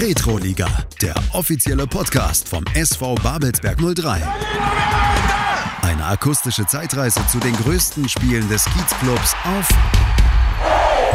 [0.00, 0.66] Retroliga,
[1.02, 4.22] der offizielle Podcast vom SV Babelsberg 03.
[5.82, 9.68] Eine akustische Zeitreise zu den größten Spielen des Kiezclubs auf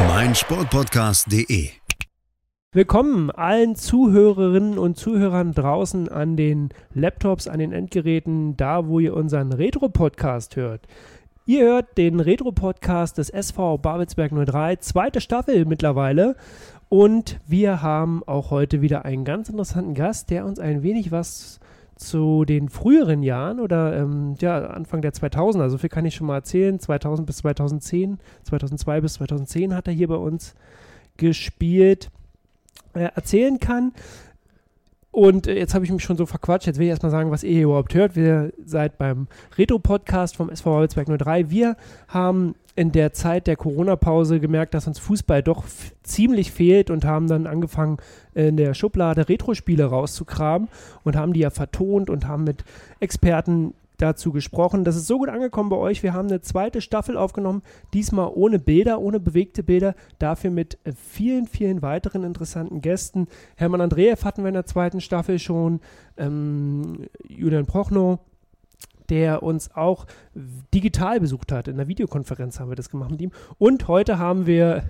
[0.08, 1.70] meinsportpodcast.de.
[2.74, 9.16] Willkommen allen Zuhörerinnen und Zuhörern draußen an den Laptops, an den Endgeräten, da wo ihr
[9.16, 10.86] unseren Retro-Podcast hört.
[11.48, 16.36] Ihr hört den Retro-Podcast des SV Babelsberg 03, zweite Staffel mittlerweile.
[16.96, 21.60] Und wir haben auch heute wieder einen ganz interessanten Gast, der uns ein wenig was
[21.98, 26.28] zu den früheren Jahren oder ähm, ja, Anfang der 2000er, so viel kann ich schon
[26.28, 30.56] mal erzählen, 2000 bis 2010, 2002 bis 2010 hat er hier bei uns
[31.18, 32.12] gespielt
[32.94, 33.92] äh, erzählen kann.
[35.16, 36.68] Und äh, jetzt habe ich mich schon so verquatscht.
[36.68, 38.18] Jetzt will ich erstmal sagen, was ihr hier überhaupt hört.
[38.18, 41.50] Wir seid beim Retro-Podcast vom SV Holzberg 03.
[41.50, 41.78] Wir
[42.10, 45.64] haben in der Zeit der Corona-Pause gemerkt, dass uns Fußball doch
[46.04, 47.96] ziemlich fehlt und haben dann angefangen,
[48.34, 50.68] in der Schublade Retro-Spiele rauszukramen
[51.06, 52.66] und haben die ja vertont und haben mit
[53.00, 54.84] Experten dazu gesprochen.
[54.84, 56.04] Das ist so gut angekommen bei euch.
[56.04, 57.62] Wir haben eine zweite Staffel aufgenommen,
[57.94, 63.28] diesmal ohne Bilder, ohne bewegte Bilder, dafür mit äh, vielen, vielen weiteren interessanten Gästen.
[63.56, 65.80] Hermann Andreev hatten wir in der zweiten Staffel schon,
[66.18, 68.20] ähm, Julian Prochnow,
[69.10, 70.06] der uns auch
[70.74, 71.68] digital besucht hat.
[71.68, 73.32] In der Videokonferenz haben wir das gemacht mit ihm.
[73.58, 74.84] Und heute haben wir,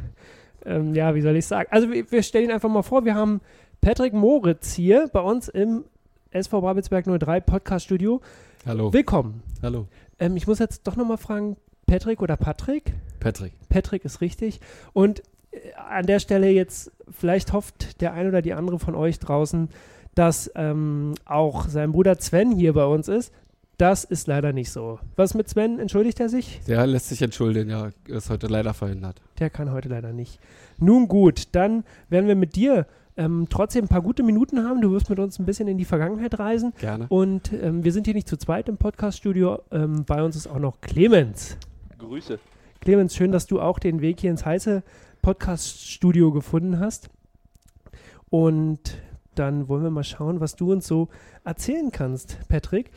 [0.65, 3.15] ähm, ja, wie soll ich sagen, also wir, wir stellen ihn einfach mal vor, wir
[3.15, 3.41] haben
[3.81, 5.83] Patrick Moritz hier bei uns im
[6.31, 8.21] SV Babelsberg 03 Podcast Studio.
[8.65, 8.91] Hallo.
[8.91, 9.43] Willkommen.
[9.61, 9.87] Hallo.
[10.17, 12.95] Ähm, ich muss jetzt doch nochmal fragen, Patrick oder Patrick?
[13.19, 13.53] Patrick.
[13.69, 14.59] Patrick ist richtig.
[14.91, 19.19] Und äh, an der Stelle jetzt, vielleicht hofft der ein oder die andere von euch
[19.19, 19.69] draußen,
[20.15, 23.31] dass ähm, auch sein Bruder Sven hier bei uns ist.
[23.77, 24.97] Das ist leider nicht so.
[25.15, 25.77] Was mit Sven?
[25.77, 26.61] Entschuldigt er sich?
[26.67, 27.89] Der lässt sich entschuldigen, ja.
[28.07, 29.21] Ist heute leider verhindert.
[29.37, 30.39] Der kann heute leider nicht.
[30.79, 34.81] Nun gut, dann werden wir mit dir ähm, trotzdem ein paar gute Minuten haben.
[34.81, 36.73] Du wirst mit uns ein bisschen in die Vergangenheit reisen.
[36.79, 37.05] Gerne.
[37.09, 39.61] Und ähm, wir sind hier nicht zu zweit im Podcaststudio.
[39.71, 41.57] Ähm, bei uns ist auch noch Clemens.
[41.97, 42.39] Grüße.
[42.81, 44.83] Clemens, schön, dass du auch den Weg hier ins heiße
[45.21, 47.09] Podcaststudio gefunden hast.
[48.29, 48.97] Und
[49.33, 51.09] dann wollen wir mal schauen, was du uns so
[51.43, 52.91] erzählen kannst, Patrick.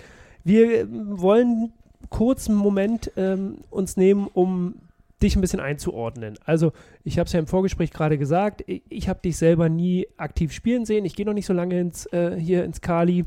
[0.44, 1.72] Wir ähm, wollen
[2.10, 4.75] kurz einen Moment ähm, uns nehmen, um
[5.22, 6.38] dich ein bisschen einzuordnen.
[6.44, 6.72] Also,
[7.04, 10.52] ich habe es ja im Vorgespräch gerade gesagt, ich, ich habe dich selber nie aktiv
[10.52, 11.04] spielen sehen.
[11.04, 13.24] Ich gehe noch nicht so lange ins, äh, hier ins Kali.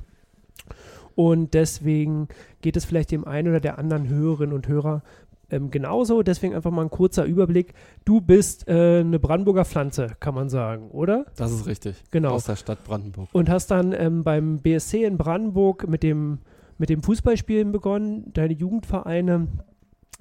[1.16, 2.30] Und deswegen
[2.62, 5.04] geht es vielleicht dem einen oder der anderen Hörerinnen und Hörer
[5.52, 6.24] ähm, genauso.
[6.24, 7.74] Deswegen einfach mal ein kurzer Überblick.
[8.06, 11.26] Du bist äh, eine Brandenburger Pflanze, kann man sagen, oder?
[11.36, 12.02] Das ist richtig.
[12.12, 12.32] Genau.
[12.32, 13.30] Aus der Stadt Brandenburg.
[13.34, 16.40] Und hast dann ähm, beim BSC in Brandenburg mit dem,
[16.78, 18.32] mit dem Fußballspielen begonnen.
[18.34, 19.48] Deine Jugendvereine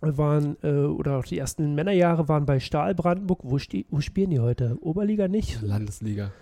[0.00, 3.40] waren, äh, oder auch die ersten Männerjahre waren bei Stahl Brandenburg.
[3.42, 3.58] Wo,
[3.90, 4.78] wo spielen die heute?
[4.80, 5.60] Oberliga nicht?
[5.62, 6.32] Landesliga.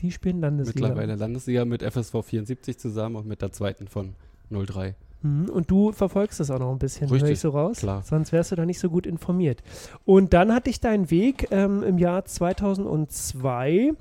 [0.00, 0.88] Die spielen Landesliga.
[0.88, 4.14] Mittlerweile Landesliga mit FSV 74 zusammen und mit der zweiten von
[4.50, 4.96] 03.
[5.22, 7.78] Mhm, Und du verfolgst das auch noch ein bisschen, höre Richtig, ich so raus?
[7.78, 8.02] klar.
[8.02, 9.62] Sonst wärst du da nicht so gut informiert.
[10.04, 13.92] Und dann hatte ich deinen Weg ähm, im Jahr 2002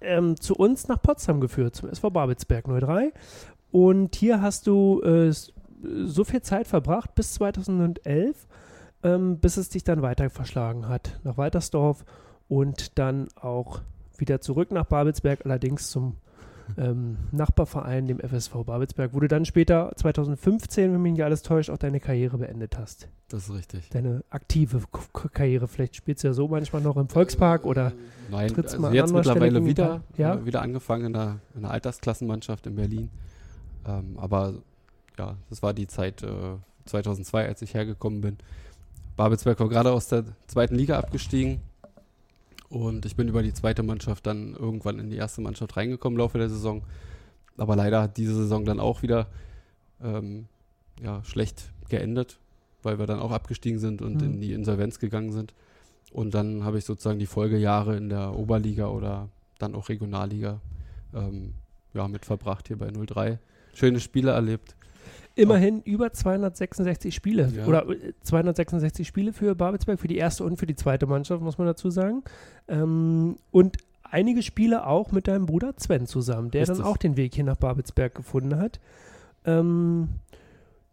[0.00, 3.12] ähm, zu uns nach Potsdam geführt, zum SV Babelsberg 03.
[3.72, 5.32] Und hier hast du äh,
[5.82, 8.46] so viel Zeit verbracht bis 2011,
[9.02, 12.04] ähm, bis es dich dann weiter verschlagen hat nach Waltersdorf
[12.48, 13.80] und dann auch
[14.18, 16.16] wieder zurück nach Babelsberg, allerdings zum
[16.76, 21.70] ähm, Nachbarverein, dem FSV Babelsberg, wo du dann später 2015, wenn mich nicht alles täuscht,
[21.70, 23.08] auch deine Karriere beendet hast.
[23.28, 23.88] Das ist richtig.
[23.90, 25.68] Deine aktive K Karriere.
[25.68, 27.92] Vielleicht spielst du ja so manchmal noch im Volkspark oder
[28.30, 30.00] Nein, trittst also mal an jetzt mittlerweile wieder, Ball.
[30.16, 30.34] Ja?
[30.34, 33.10] äh, wieder angefangen in der, in der Altersklassenmannschaft in Berlin.
[33.86, 34.54] Ähm, aber
[35.20, 38.38] ja, das war die Zeit äh, 2002, als ich hergekommen bin.
[39.16, 41.60] Babelsberg war gerade aus der zweiten Liga abgestiegen
[42.70, 46.20] und ich bin über die zweite Mannschaft dann irgendwann in die erste Mannschaft reingekommen im
[46.20, 46.82] Laufe der Saison.
[47.58, 49.26] Aber leider hat diese Saison dann auch wieder
[50.02, 50.46] ähm,
[51.02, 52.38] ja, schlecht geendet,
[52.82, 54.24] weil wir dann auch abgestiegen sind und Mhm.
[54.24, 55.52] in die Insolvenz gegangen sind.
[56.12, 60.60] Und dann habe ich sozusagen die Folgejahre in der Oberliga oder dann auch Regionalliga
[61.14, 61.52] ähm,
[61.92, 63.38] ja, mit verbracht hier bei 03.
[63.74, 64.74] Schöne Spiele erlebt.
[65.34, 67.66] Immerhin über 266 Spiele Ja.
[67.66, 71.58] oder äh, 266 Spiele für Babelsberg, für die erste und für die zweite Mannschaft, muss
[71.58, 72.22] man dazu sagen.
[72.68, 76.92] Ähm, und einige Spiele auch mit deinem Bruder Sven zusammen, der dann Richtig.
[76.92, 78.80] auch den Weg hier nach Babelsberg gefunden hat.
[79.44, 80.08] Ähm,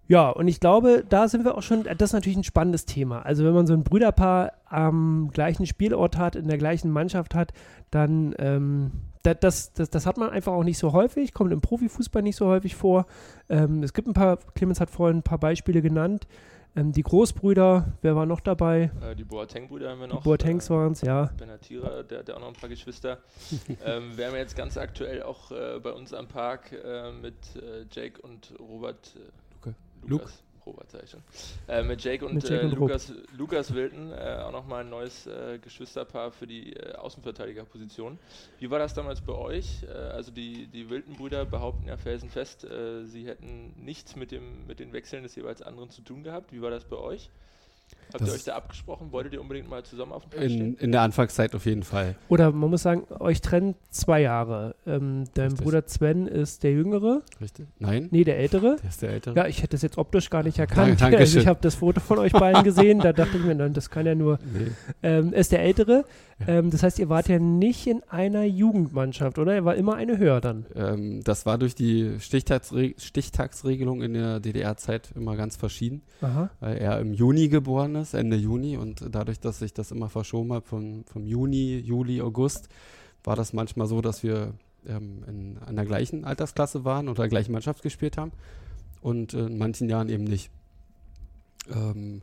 [0.07, 3.23] ja, und ich glaube, da sind wir auch schon, das ist natürlich ein spannendes Thema.
[3.23, 7.51] Also wenn man so ein Brüderpaar am gleichen Spielort hat, in der gleichen Mannschaft hat,
[7.91, 8.91] dann ähm,
[9.33, 12.47] das, das, das hat man einfach auch nicht so häufig, kommt im Profifußball nicht so
[12.47, 13.05] häufig vor.
[13.49, 16.27] Ähm, es gibt ein paar, Clemens hat vorhin ein paar Beispiele genannt.
[16.75, 18.91] Ähm, die Großbrüder, wer war noch dabei?
[19.01, 20.21] Äh, die Boateng-Brüder haben wir noch.
[20.21, 21.31] Die Boatengs äh, waren es, ja.
[21.37, 23.17] Benatira, der hat ja auch noch ein paar Geschwister.
[23.85, 27.85] ähm, wir haben jetzt ganz aktuell auch äh, bei uns am Park äh, mit äh,
[27.91, 29.15] Jake und Robert.
[29.15, 29.69] Äh,
[30.03, 30.23] Luke.
[30.23, 30.31] Lukas.
[30.31, 30.46] Robert
[31.05, 31.21] schon.
[31.67, 32.89] Äh, mit Jake und, Mit Jake äh, und Rob.
[32.89, 38.19] Lukas, Lukas Wilton äh, auch nochmal ein neues äh, Geschwisterpaar für die Außenverteidigerposition.
[38.59, 39.85] Wie war das damals bei euch?
[39.89, 42.67] Also die, die Wilton-Brüder behaupten ja felsenfest,
[43.05, 46.51] sie hätten nichts mit, dem, mit den Wechseln des jeweils anderen zu tun gehabt.
[46.51, 47.29] Wie war das bei euch?
[48.13, 49.11] Habt Das ihr euch da abgesprochen?
[49.11, 50.77] Wolltet ihr unbedingt mal zusammen auf dem Platz In, stehen?
[50.79, 52.15] in der Anfangszeit auf jeden Fall.
[52.29, 54.75] Oder man muss sagen, euch trennen zwei Jahre.
[54.85, 55.65] Ähm, dein Richtig.
[55.65, 57.67] Bruder Sven ist der Jüngere, Richtig?
[57.79, 58.07] Nein?
[58.11, 58.77] nee, der Ältere.
[58.81, 59.35] Der ist der Ältere?
[59.35, 61.01] Ja, ich hätte es jetzt optisch gar nicht erkannt.
[61.01, 61.19] Dankeschön.
[61.19, 63.89] also ich habe das Foto von euch beiden gesehen, da dachte ich mir, dann, das
[63.89, 64.71] kann ja nur, Nee.
[65.03, 66.05] ähm, ist der Ältere.
[66.45, 69.55] Ähm, das heißt, ihr wart ja nicht in einer Jugendmannschaft, oder?
[69.55, 70.65] Er war immer eine höher dann.
[70.75, 76.49] Ähm, das war durch die Stichtagsre Stichtagsregelung in der DDR-Zeit immer ganz verschieden, Aha.
[76.59, 78.77] weil er im Juni geboren ist, Ende Juni.
[78.77, 82.69] Und dadurch, dass ich das immer verschoben habe von, vom Juni, Juli, August,
[83.23, 84.53] war das manchmal so, dass wir
[84.87, 88.31] ähm, in einer gleichen Altersklasse waren oder gleichen Mannschaft gespielt haben
[89.01, 90.51] und in manchen Jahren eben nicht.
[91.69, 92.21] Ähm,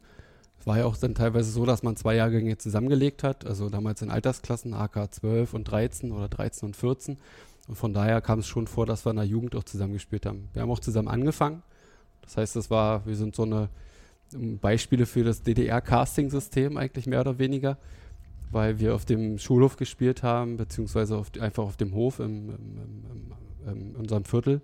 [0.66, 4.10] war ja auch dann teilweise so, dass man zwei Jahrgänge zusammengelegt hat, also damals in
[4.10, 7.18] Altersklassen, AK 12 und 13 oder 13 und 14.
[7.66, 10.48] Und von daher kam es schon vor, dass wir in der Jugend auch zusammengespielt haben.
[10.52, 11.62] Wir haben auch zusammen angefangen.
[12.22, 13.68] Das heißt, das war, wir sind so eine
[14.34, 17.78] um, Beispiele für das DDR-Casting-System eigentlich mehr oder weniger,
[18.50, 22.56] weil wir auf dem Schulhof gespielt haben, beziehungsweise auf, einfach auf dem Hof im, im,
[23.66, 24.60] im, in unserem Viertel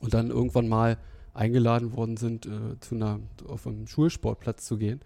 [0.00, 0.98] und dann irgendwann mal
[1.34, 5.00] eingeladen worden sind, äh, zu einer, auf einen Schulsportplatz zu gehen.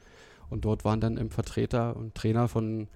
[0.51, 2.89] Und dort waren dann eben Vertreter und Trainer von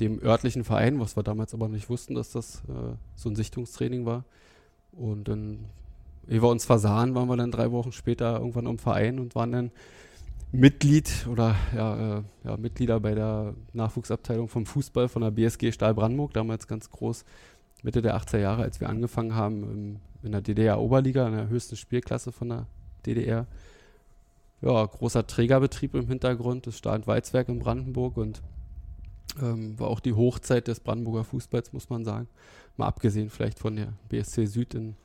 [0.00, 4.06] dem örtlichen Verein, was wir damals aber nicht wussten, dass das äh, so ein Sichtungstraining
[4.06, 4.24] war.
[4.92, 5.66] Und dann,
[6.28, 9.52] ehe wir uns versahen, waren wir dann drei Wochen später irgendwann im Verein und waren
[9.52, 9.70] dann
[10.50, 15.94] Mitglied oder ja, äh, ja, Mitglieder bei der Nachwuchsabteilung vom Fußball von der BSG Stahl
[15.94, 17.24] Brandenburg, damals ganz groß,
[17.82, 21.76] Mitte der 80er Jahre, als wir angefangen haben im, in der DDR-Oberliga, in der höchsten
[21.76, 22.66] Spielklasse von der
[23.06, 23.46] DDR.
[24.60, 28.42] Ja, großer Trägerbetrieb im Hintergrund, das Stahl- und Walzwerk in Brandenburg und
[29.40, 32.26] ähm, war auch die Hochzeit des Brandenburger Fußballs, muss man sagen.
[32.76, 34.96] Mal abgesehen vielleicht von der BSC Süd in,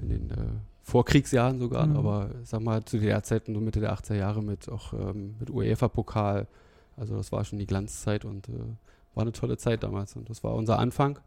[0.00, 0.36] in den äh,
[0.82, 1.96] Vorkriegsjahren sogar, Mhm.
[1.96, 5.50] aber sag mal zu der Zeit nur Mitte der 80er Jahre mit auch ähm, mit
[5.50, 6.48] UEFA-Pokal.
[6.96, 8.52] Also das war schon die Glanzzeit und äh,
[9.14, 11.20] war eine tolle Zeit damals und das war unser Anfang.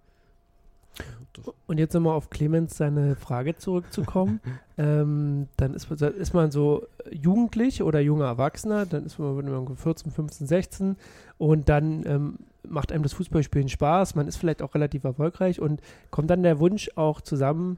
[1.67, 4.39] Und jetzt nochmal auf Clemens seine Frage zurückzukommen.
[4.77, 9.75] ähm, dann ist, man- ist man so jugendlich oder junger Erwachsener, dann ist man irgendwo
[9.75, 10.95] 14, 15, 16
[11.37, 12.35] und dann ähm,
[12.67, 16.59] macht einem das Fußballspielen Spaß, man ist vielleicht auch relativ erfolgreich und kommt dann der
[16.59, 17.77] Wunsch auch zusammen,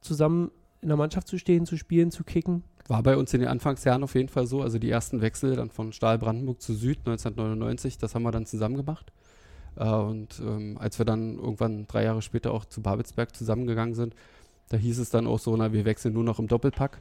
[0.00, 0.50] zusammen
[0.80, 2.62] in der Mannschaft zu stehen, zu spielen, zu kicken.
[2.88, 4.60] War bei uns in den Anfangsjahren auf jeden Fall so.
[4.60, 8.44] Also die ersten Wechsel dann von Stahl Brandenburg zu Süd 1999, das haben wir dann
[8.46, 9.12] zusammen gemacht.
[9.76, 14.14] Äh, und ähm, als wir dann irgendwann drei Jahre später auch zu Babelsberg zusammengegangen sind,
[14.68, 17.00] da hieß es dann auch so, na, wir wechseln nur noch im Doppelpack.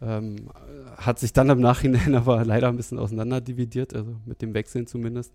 [0.00, 0.50] Ähm,
[0.96, 5.32] hat sich dann im Nachhinein aber leider ein bisschen auseinanderdividiert, also mit dem Wechseln zumindest.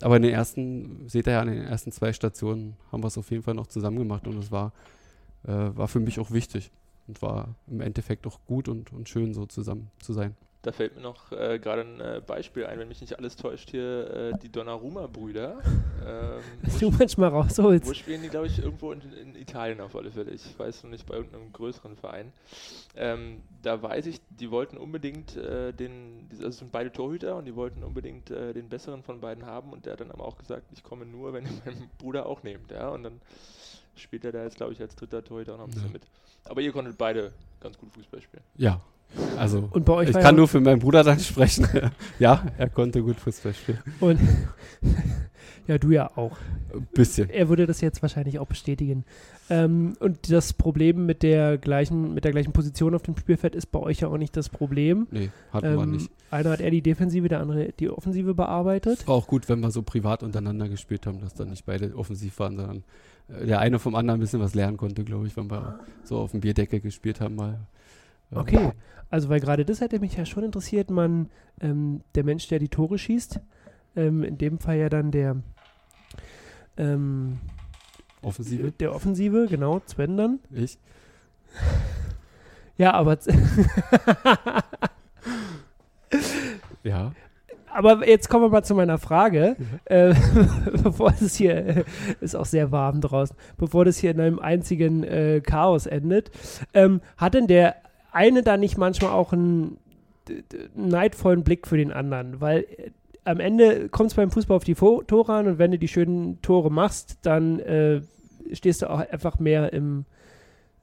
[0.00, 3.18] Aber in den ersten, seht ihr ja, in den ersten zwei Stationen haben wir es
[3.18, 4.72] auf jeden Fall noch zusammen gemacht und es war,
[5.44, 6.70] äh, war für mich auch wichtig
[7.06, 10.34] und war im Endeffekt auch gut und, und schön so zusammen zu sein.
[10.64, 13.70] Da fällt mir noch äh, gerade ein äh, Beispiel ein, wenn mich nicht alles täuscht,
[13.70, 15.58] hier äh, die Donnarumma-Brüder.
[16.06, 17.96] Ähm, Was wo, du manchmal wo rausholst.
[17.96, 20.32] spielen die, glaube ich, irgendwo in, in Italien auf alle Fälle.
[20.32, 22.30] Ich weiß noch nicht, bei irgendeinem größeren Verein.
[22.94, 27.46] Ähm, da weiß ich, die wollten unbedingt äh, den, also es sind beide Torhüter und
[27.46, 30.36] die wollten unbedingt äh, den besseren von beiden haben und der hat dann aber auch
[30.36, 32.70] gesagt, ich komme nur, wenn ihr meinen Bruder auch nehmt.
[32.70, 32.90] Ja?
[32.90, 33.22] Und dann
[33.96, 35.92] spielt er da jetzt, glaube ich, als dritter Torhüter auch noch ein bisschen Ja.
[35.94, 36.02] mit.
[36.44, 38.42] Aber ihr konntet beide ganz gut Fußball spielen.
[38.56, 38.78] Ja,
[39.38, 41.66] also Und bei euch ich kann ja, nur für meinen Bruder dann sprechen.
[42.18, 43.78] ja, er konnte gut Fußball spielen.
[44.00, 44.18] und
[45.66, 46.36] ja, du ja auch.
[46.74, 47.30] Ein bisschen.
[47.30, 49.04] Er würde das jetzt wahrscheinlich auch bestätigen.
[49.50, 53.66] Ähm, und das Problem mit der gleichen, mit der gleichen Position auf dem Spielfeld ist
[53.66, 55.06] bei euch ja auch nicht das Problem.
[55.10, 56.10] Nee, hatten wir Ähm, nicht.
[56.30, 59.06] einer hat eher die Defensive, der andere die Offensive bearbeitet.
[59.06, 62.38] War auch gut, wenn wir so privat untereinander gespielt haben, dass dann nicht beide offensiv
[62.40, 62.84] waren, sondern
[63.28, 66.18] äh, der eine vom anderen ein bisschen was lernen konnte, glaube ich, wenn wir so
[66.18, 67.60] auf dem Bierdeckel gespielt haben mal.
[68.34, 68.40] Ja.
[68.40, 68.70] Okay,
[69.10, 72.68] also weil gerade das hätte mich ja schon interessiert, man, ähm, der Mensch, der die
[72.68, 73.40] Tore schießt,
[73.96, 75.36] ähm, in dem Fall ja dann der,
[76.76, 77.38] ähm,
[78.22, 80.38] Offensive, der Offensive, genau, Sven dann.
[80.50, 80.78] ich.
[82.76, 83.18] Ja, aber
[86.82, 87.12] Ja.
[87.72, 89.80] Aber jetzt kommen wir mal zu meiner Frage, Mhm.
[89.86, 90.14] äh,
[90.82, 91.84] bevor es hier, äh,
[92.20, 96.30] ist auch sehr warm draußen, bevor das hier in einem einzigen äh, Chaos endet.
[96.72, 97.74] Ähm, hat denn der
[98.14, 99.76] eine da nicht manchmal auch ein
[100.74, 102.90] neidvollen Blick für den anderen, weil äh,
[103.24, 106.40] am Ende kommt es beim Fußball auf die Tore an und wenn du die schönen
[106.42, 108.02] Tore machst, dann äh,
[108.52, 110.04] stehst du auch einfach mehr im,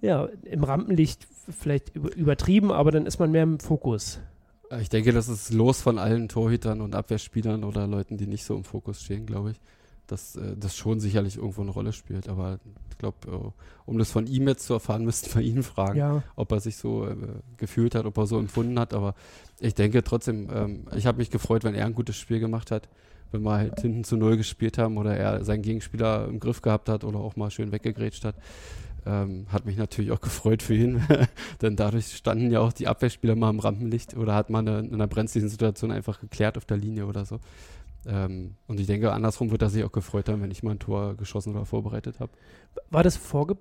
[0.01, 4.19] ja, im Rampenlicht, vielleicht übertrieben, aber dann ist man mehr im Fokus.
[4.79, 8.55] Ich denke, das ist los von allen Torhütern und Abwehrspielern oder Leuten, die nicht so
[8.55, 9.61] im Fokus stehen, glaube ich.
[10.12, 12.27] Dass äh, das schon sicherlich irgendwo eine Rolle spielt.
[12.27, 13.51] Aber ich glaube, äh,
[13.86, 16.24] um das von ihm jetzt zu erfahren, müssten wir ihn fragen, ja.
[16.36, 17.15] ob er sich so äh,
[17.56, 18.94] gefühlt hat, ob er so empfunden hat.
[18.94, 19.15] Aber
[19.62, 22.89] ich denke trotzdem, ähm, ich habe mich gefreut, wenn er ein gutes Spiel gemacht hat.
[23.32, 26.89] Wenn wir halt hinten zu Null gespielt haben oder er seinen Gegenspieler im Griff gehabt
[26.89, 28.36] hat oder auch mal schön weggegrätscht hat.
[29.06, 31.01] Ähm, hat mich natürlich auch gefreut für ihn,
[31.62, 35.08] denn dadurch standen ja auch die Abwehrspieler mal im Rampenlicht oder hat man in einer
[35.08, 37.39] brenzlichen Situation einfach geklärt auf der Linie oder so.
[38.05, 40.79] Ähm, und ich denke, andersrum wird er sich auch gefreut haben, wenn ich mal ein
[40.79, 42.31] Tor geschossen oder vorbereitet habe.
[42.89, 43.58] War das vorge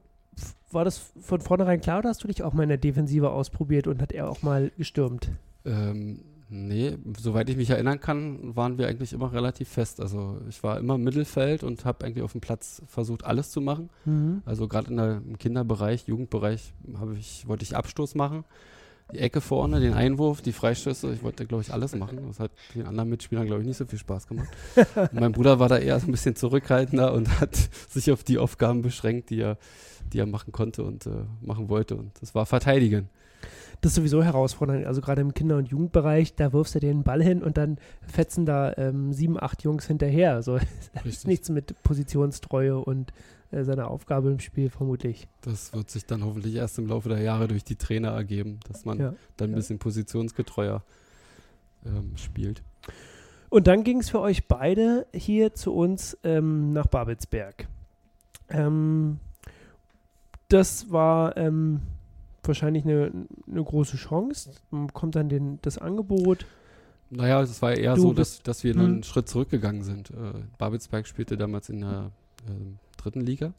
[0.70, 3.88] war das von vornherein klar oder hast du dich auch mal in der Defensive ausprobiert
[3.88, 5.28] und hat er auch mal gestürmt?
[5.64, 6.20] Ähm,
[6.52, 10.00] Nee, soweit ich mich erinnern kann, waren wir eigentlich immer relativ fest.
[10.00, 13.60] Also ich war immer im Mittelfeld und habe eigentlich auf dem Platz versucht, alles zu
[13.60, 13.88] machen.
[14.04, 14.42] Mhm.
[14.44, 16.74] Also gerade im Kinderbereich, Jugendbereich
[17.16, 18.44] ich, wollte ich Abstoß machen.
[19.12, 22.20] Die Ecke vorne, den Einwurf, die Freistöße, ich wollte, glaube ich, alles machen.
[22.28, 24.48] Das hat den anderen Mitspielern, glaube ich, nicht so viel Spaß gemacht.
[25.12, 27.56] mein Bruder war da eher ein bisschen zurückhaltender und hat
[27.88, 29.58] sich auf die Aufgaben beschränkt, die er,
[30.12, 31.96] die er machen konnte und äh, machen wollte.
[31.96, 33.08] Und das war Verteidigen
[33.80, 34.86] das ist sowieso herausfordernd.
[34.86, 38.44] Also gerade im Kinder- und Jugendbereich, da wirfst du den Ball hin und dann fetzen
[38.44, 40.34] da ähm, sieben, acht Jungs hinterher.
[40.34, 40.58] Also
[41.04, 43.12] ist nichts mit Positionstreue und
[43.50, 45.28] äh, seiner Aufgabe im Spiel vermutlich.
[45.40, 48.84] Das wird sich dann hoffentlich erst im Laufe der Jahre durch die Trainer ergeben, dass
[48.84, 49.14] man ja.
[49.36, 50.82] dann ein bisschen positionsgetreuer
[51.86, 52.62] ähm, spielt.
[53.48, 57.66] Und dann ging es für euch beide hier zu uns ähm, nach Babelsberg.
[58.48, 59.18] Ähm,
[60.48, 61.82] das war ähm,
[62.50, 63.12] wahrscheinlich eine,
[63.50, 64.50] eine große Chance.
[64.70, 66.46] Man bekommt dann den, das Angebot.
[67.10, 69.02] Naja, es war eher du so, dass, dass wir einen hm.
[69.02, 70.10] Schritt zurückgegangen sind.
[70.10, 70.14] Äh,
[70.58, 72.12] Babelsberg spielte damals in der
[72.46, 72.52] äh,
[72.96, 73.52] dritten Liga.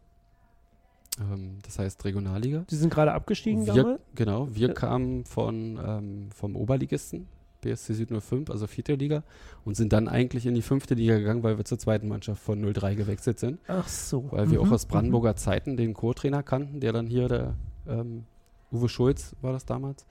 [1.20, 2.64] Ähm, das heißt Regionalliga.
[2.68, 4.02] Sie sind gerade abgestiegen wir, damals?
[4.16, 4.74] Genau, wir ja.
[4.74, 7.28] kamen von, ähm, vom Oberligisten,
[7.62, 9.24] BSC Süd 05, also vierte Liga,
[9.66, 12.62] und sind dann eigentlich in die fünfte Liga gegangen, weil wir zur zweiten Mannschaft von
[12.62, 13.60] 03 gewechselt sind.
[13.68, 14.32] Ach so.
[14.32, 14.52] Weil mhm.
[14.52, 15.38] wir auch aus Brandenburger mhm.
[15.38, 17.56] Zeiten den Co-Trainer kannten, der dann hier der
[17.88, 18.24] ähm,
[18.72, 20.06] Uwe Schulz war das damals.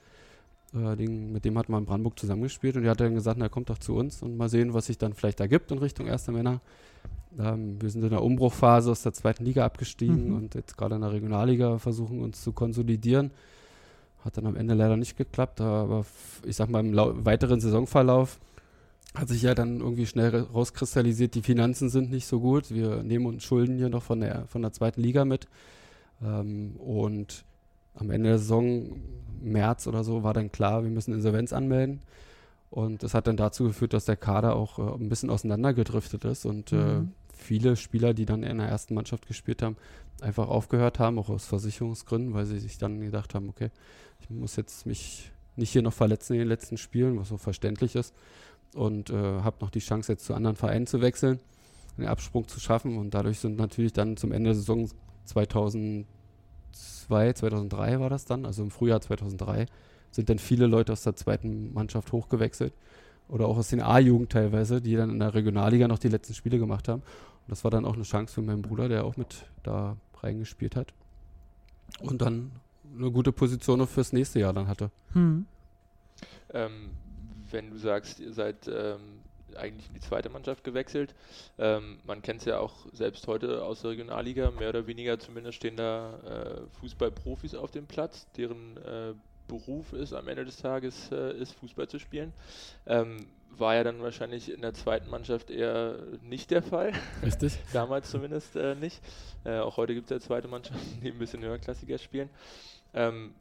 [0.73, 3.49] Äh, den, mit dem hat man in Brandenburg zusammengespielt und der hat dann gesagt, na
[3.49, 6.07] kommt doch zu uns und mal sehen, was sich dann vielleicht da gibt in Richtung
[6.07, 6.61] Erste Männer.
[7.37, 10.35] Ähm, wir sind in der Umbruchphase aus der zweiten Liga abgestiegen mhm.
[10.35, 13.31] und jetzt gerade in der Regionalliga versuchen uns zu konsolidieren.
[14.23, 16.05] Hat dann am Ende leider nicht geklappt, aber
[16.45, 18.39] ich sag mal im weiteren Saisonverlauf
[19.13, 22.71] hat sich ja dann irgendwie schnell rauskristallisiert, die Finanzen sind nicht so gut.
[22.71, 25.47] Wir nehmen uns Schulden hier noch von der, von der zweiten Liga mit.
[26.23, 27.43] Ähm, und
[27.93, 29.01] am Ende der Saison,
[29.41, 32.01] März oder so, war dann klar, wir müssen Insolvenz anmelden.
[32.69, 36.45] Und das hat dann dazu geführt, dass der Kader auch äh, ein bisschen auseinandergedriftet ist
[36.45, 37.07] und äh, mhm.
[37.07, 39.75] äh, viele Spieler, die dann in der ersten Mannschaft gespielt haben,
[40.21, 43.71] einfach aufgehört haben, auch aus Versicherungsgründen, weil sie sich dann gedacht haben, okay,
[44.21, 47.95] ich muss jetzt mich nicht hier noch verletzen in den letzten Spielen, was so verständlich
[47.95, 48.13] ist.
[48.73, 51.39] Und äh, habe noch die Chance, jetzt zu anderen Vereinen zu wechseln,
[51.97, 52.97] den Absprung zu schaffen.
[52.97, 54.89] Und dadurch sind natürlich dann zum Ende der Saison
[55.25, 56.05] 2000
[57.07, 59.65] 2002, 2003 war das dann, also im Frühjahr 2003,
[60.11, 62.73] sind dann viele Leute aus der zweiten Mannschaft hochgewechselt
[63.29, 66.59] oder auch aus den A-Jugend teilweise, die dann in der Regionalliga noch die letzten Spiele
[66.59, 67.01] gemacht haben.
[67.01, 70.75] Und das war dann auch eine Chance für meinen Bruder, der auch mit da reingespielt
[70.75, 70.93] hat.
[72.01, 72.51] Und dann
[72.95, 74.91] eine gute Position fürs nächste Jahr dann hatte.
[75.13, 75.45] Hm.
[76.53, 76.89] Ähm,
[77.49, 79.20] wenn du sagst, ihr seid ähm,
[79.57, 81.13] eigentlich in die zweite Mannschaft gewechselt.
[81.57, 85.57] Ähm, man kennt es ja auch selbst heute aus der Regionalliga, mehr oder weniger zumindest
[85.57, 89.13] stehen da äh, Fußballprofis auf dem Platz, deren äh,
[89.47, 92.31] Beruf ist am Ende des Tages äh, ist, Fußball zu spielen.
[92.85, 93.27] Ähm,
[93.57, 96.93] war ja dann wahrscheinlich in der zweiten Mannschaft eher nicht der Fall.
[97.23, 97.57] Richtig.
[97.73, 99.01] Damals zumindest äh, nicht.
[99.43, 102.29] Äh, auch heute gibt es ja zweite Mannschaften, die ein bisschen höherklassiger spielen.
[102.93, 103.33] Ähm,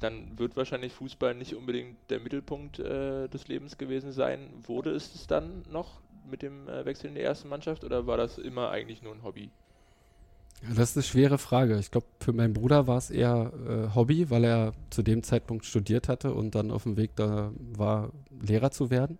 [0.00, 4.48] dann wird wahrscheinlich Fußball nicht unbedingt der Mittelpunkt äh, des Lebens gewesen sein.
[4.66, 6.00] Wurde es es dann noch
[6.30, 9.22] mit dem äh, Wechsel in die erste Mannschaft oder war das immer eigentlich nur ein
[9.22, 9.50] Hobby?
[10.62, 11.78] Das ist eine schwere Frage.
[11.78, 15.64] Ich glaube, für meinen Bruder war es eher äh, Hobby, weil er zu dem Zeitpunkt
[15.64, 19.18] studiert hatte und dann auf dem Weg da war, Lehrer zu werden.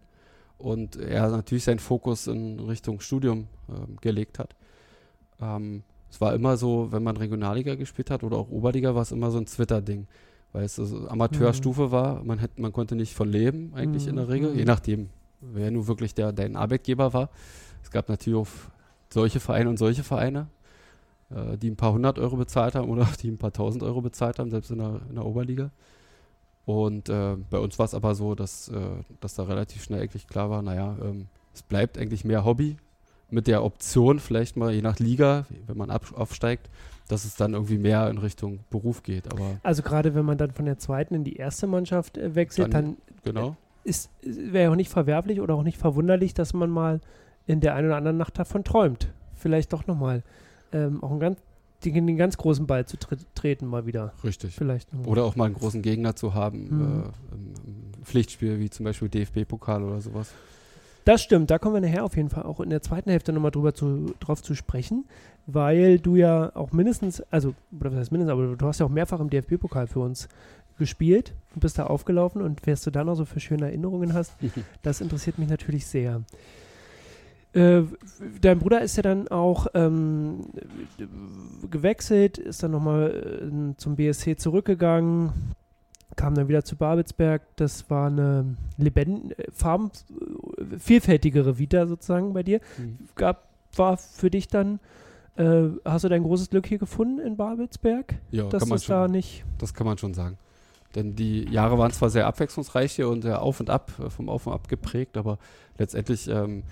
[0.59, 4.57] Und er natürlich seinen Fokus in Richtung Studium ähm, gelegt hat.
[5.41, 9.13] Ähm, es war immer so, wenn man Regionalliga gespielt hat oder auch Oberliga, war es
[9.13, 10.09] immer so ein Twitter-Ding
[10.53, 11.91] weil es also Amateurstufe mhm.
[11.91, 12.25] war.
[12.25, 14.31] Man, hätte, man konnte nicht von leben, eigentlich in der mhm.
[14.31, 14.67] Regel, je mhm.
[14.67, 17.31] nachdem, wer nun wirklich der, dein Arbeitgeber war.
[17.83, 18.49] Es gab natürlich auch
[19.13, 20.49] solche Vereine und solche Vereine,
[21.31, 24.39] äh, die ein paar hundert Euro bezahlt haben oder die ein paar tausend Euro bezahlt
[24.39, 25.71] haben, selbst in der, in der Oberliga.
[26.65, 28.81] Und äh, bei uns war es aber so, dass, äh,
[29.21, 32.77] dass da relativ schnell eigentlich klar war, naja, ähm, es bleibt eigentlich mehr Hobby
[33.31, 36.69] mit der Option vielleicht mal, je nach Liga, wenn man aufsteigt,
[37.09, 39.33] dass es dann irgendwie mehr in Richtung Beruf geht.
[39.33, 42.75] Aber also gerade wenn man dann von der zweiten in die erste Mannschaft äh, wechselt,
[42.75, 43.57] dann, dann genau.
[43.85, 47.01] ist wäre auch nicht verwerflich oder auch nicht verwunderlich, dass man mal
[47.47, 49.13] in der einen oder anderen Nacht davon träumt.
[49.35, 50.23] Vielleicht doch nochmal
[50.73, 51.39] ähm, auch einen ganz,
[51.85, 54.13] den, den ganz großen Ball zu tre treten mal wieder.
[54.23, 54.55] Richtig.
[54.55, 57.05] Vielleicht Oder auch mal einen großen Gegner zu haben, mhm.
[57.05, 60.33] äh, im Pflichtspiel wie zum Beispiel DFB-Pokal oder sowas.
[61.09, 63.51] Das stimmt, da kommen wir nachher auf jeden Fall auch in der zweiten Hälfte nochmal
[63.51, 65.07] drüber zu, drauf zu sprechen,
[65.47, 68.91] weil du ja auch mindestens, also, oder was heißt mindestens, aber du hast ja auch
[68.91, 70.29] mehrfach im DFB-Pokal für uns
[70.79, 74.37] gespielt und bist da aufgelaufen und was du da noch so für schöne Erinnerungen hast,
[74.83, 76.21] das interessiert mich natürlich sehr.
[77.55, 77.85] Äh,
[78.43, 80.51] dein Bruder ist ja dann auch ähm,
[81.71, 85.33] gewechselt, ist dann nochmal äh, zum BSC zurückgegangen,
[86.17, 87.41] kam dann wieder zu Babelsberg.
[87.57, 89.91] Das war eine lebend farben
[90.79, 92.61] vielfältigere Vita sozusagen bei dir.
[92.79, 92.99] Mhm.
[93.15, 94.81] Gab, war für dich dann,
[95.37, 98.15] äh, hast du dein großes Glück hier gefunden in Babelsberg?
[98.31, 100.39] Ja, dass kann man schon, da nicht das kann man schon sagen.
[100.95, 104.29] Denn die Jahre waren zwar sehr abwechslungsreich hier und sehr auf und ab, äh, vom
[104.29, 105.39] Auf und Ab geprägt, aber
[105.77, 106.65] letztendlich ähm,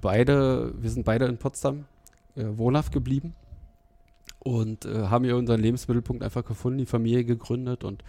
[0.00, 1.84] beide, wir sind beide in Potsdam
[2.36, 3.34] äh, wohnhaft geblieben
[4.40, 8.02] und äh, haben hier unseren Lebensmittelpunkt einfach gefunden, die Familie gegründet und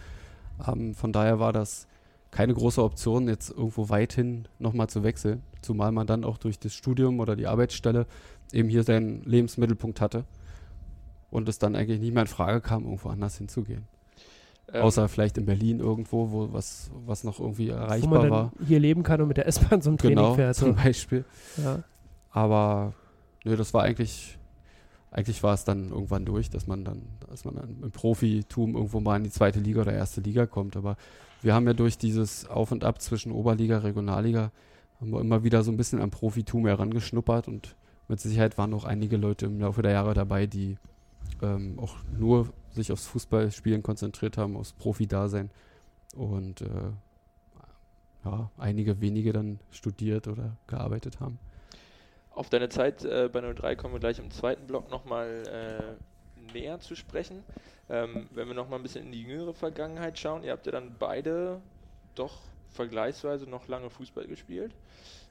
[0.66, 1.86] ähm, von daher war das
[2.30, 6.74] keine große Option, jetzt irgendwo weithin nochmal zu wechseln, zumal man dann auch durch das
[6.74, 8.06] Studium oder die Arbeitsstelle
[8.52, 10.24] eben hier seinen Lebensmittelpunkt hatte
[11.30, 13.86] und es dann eigentlich nicht mehr in Frage kam, irgendwo anders hinzugehen.
[14.72, 18.52] Ähm Außer vielleicht in Berlin irgendwo, wo was, was noch irgendwie erreichbar wo man war.
[18.66, 20.54] Hier leben kann und mit der S-Bahn zum Training genau, fährt.
[20.54, 21.24] Zum Beispiel.
[21.56, 21.82] Ja.
[22.30, 22.94] Aber
[23.44, 24.38] nö, das war eigentlich
[25.10, 29.00] eigentlich war es dann irgendwann durch, dass man dann, dass man dann im Profitum irgendwo
[29.00, 30.76] mal in die zweite Liga oder erste Liga kommt.
[30.76, 30.96] Aber
[31.42, 34.52] wir haben ja durch dieses Auf und Ab zwischen Oberliga, Regionalliga,
[35.00, 37.76] haben wir immer wieder so ein bisschen am Profitum herangeschnuppert und
[38.08, 40.76] mit Sicherheit waren auch einige Leute im Laufe der Jahre dabei, die
[41.42, 45.50] ähm, auch nur sich aufs Fußballspielen konzentriert haben, aufs Profi-Dasein
[46.14, 46.90] und äh,
[48.24, 51.38] ja, einige wenige dann studiert oder gearbeitet haben.
[52.40, 56.80] Auf deine Zeit äh, bei 03 kommen wir gleich im zweiten Block nochmal äh, näher
[56.80, 57.44] zu sprechen.
[57.90, 60.96] Ähm, wenn wir nochmal ein bisschen in die jüngere Vergangenheit schauen, ihr habt ja dann
[60.98, 61.60] beide
[62.14, 62.38] doch
[62.70, 64.72] vergleichsweise noch lange Fußball gespielt.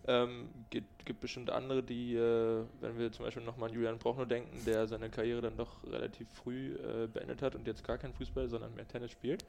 [0.08, 4.28] Ähm, gibt, gibt bestimmt andere, die, äh, wenn wir zum Beispiel nochmal an Julian Brochner
[4.28, 8.14] denken, der seine Karriere dann doch relativ früh äh, beendet hat und jetzt gar kein
[8.14, 9.44] Fußball, sondern mehr Tennis spielt.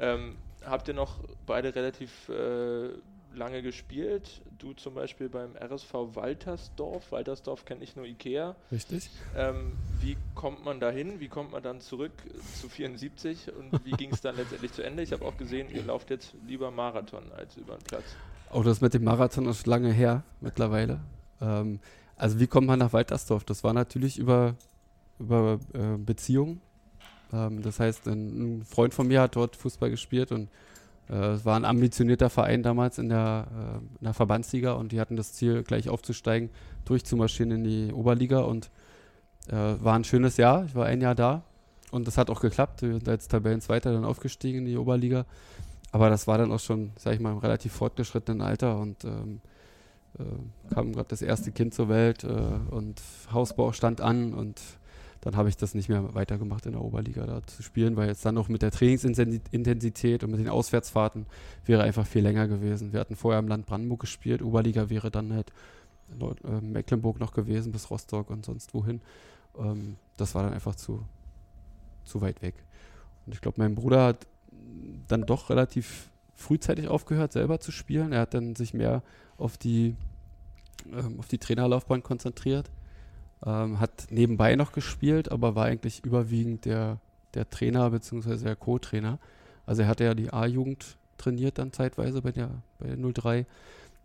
[0.00, 2.88] Ähm, habt ihr noch beide relativ äh,
[3.34, 4.42] lange gespielt.
[4.58, 7.12] Du zum Beispiel beim RSV Waltersdorf.
[7.12, 8.56] Waltersdorf kennt nicht nur Ikea.
[8.70, 9.10] Richtig.
[9.36, 11.20] Ähm, wie kommt man da hin?
[11.20, 12.12] Wie kommt man dann zurück
[12.60, 13.52] zu 74?
[13.54, 15.02] Und wie ging es dann letztendlich zu Ende?
[15.02, 18.04] Ich habe auch gesehen, ihr lauft jetzt lieber Marathon als über den Platz.
[18.52, 21.00] Oh, das mit dem Marathon ist lange her mittlerweile.
[21.40, 21.80] Ähm,
[22.16, 23.44] also wie kommt man nach Waltersdorf?
[23.44, 24.54] Das war natürlich über,
[25.18, 26.60] über äh, Beziehungen.
[27.32, 30.48] Ähm, das heißt, ein, ein Freund von mir hat dort Fußball gespielt und
[31.14, 35.16] es war ein ambitionierter Verein damals in der, äh, in der Verbandsliga und die hatten
[35.16, 36.50] das Ziel, gleich aufzusteigen,
[36.84, 38.70] durchzumarschieren in die Oberliga und
[39.48, 40.64] äh, war ein schönes Jahr.
[40.66, 41.42] Ich war ein Jahr da
[41.90, 42.82] und das hat auch geklappt.
[42.82, 45.26] Wir sind als Tabellenzweiter dann aufgestiegen in die Oberliga.
[45.92, 49.40] Aber das war dann auch schon, sag ich mal, im relativ fortgeschrittenen Alter und ähm,
[50.18, 54.60] äh, kam gerade das erste Kind zur Welt äh, und Hausbau stand an und
[55.20, 58.24] dann habe ich das nicht mehr weitergemacht in der Oberliga da zu spielen, weil jetzt
[58.24, 61.26] dann noch mit der Trainingsintensität und mit den Auswärtsfahrten
[61.66, 62.92] wäre einfach viel länger gewesen.
[62.92, 65.52] Wir hatten vorher im Land Brandenburg gespielt, Oberliga wäre dann halt
[66.44, 69.02] äh, Mecklenburg noch gewesen bis Rostock und sonst wohin.
[69.58, 71.04] Ähm, das war dann einfach zu,
[72.04, 72.54] zu weit weg.
[73.26, 74.26] Und ich glaube, mein Bruder hat
[75.06, 78.12] dann doch relativ frühzeitig aufgehört, selber zu spielen.
[78.12, 79.02] Er hat dann sich mehr
[79.36, 79.96] auf die,
[80.90, 82.70] ähm, auf die Trainerlaufbahn konzentriert
[83.44, 86.98] ähm, hat nebenbei noch gespielt, aber war eigentlich überwiegend der,
[87.34, 88.36] der Trainer bzw.
[88.36, 89.18] der Co-Trainer.
[89.66, 93.46] Also er hatte ja die A-Jugend trainiert dann zeitweise bei der, bei der 03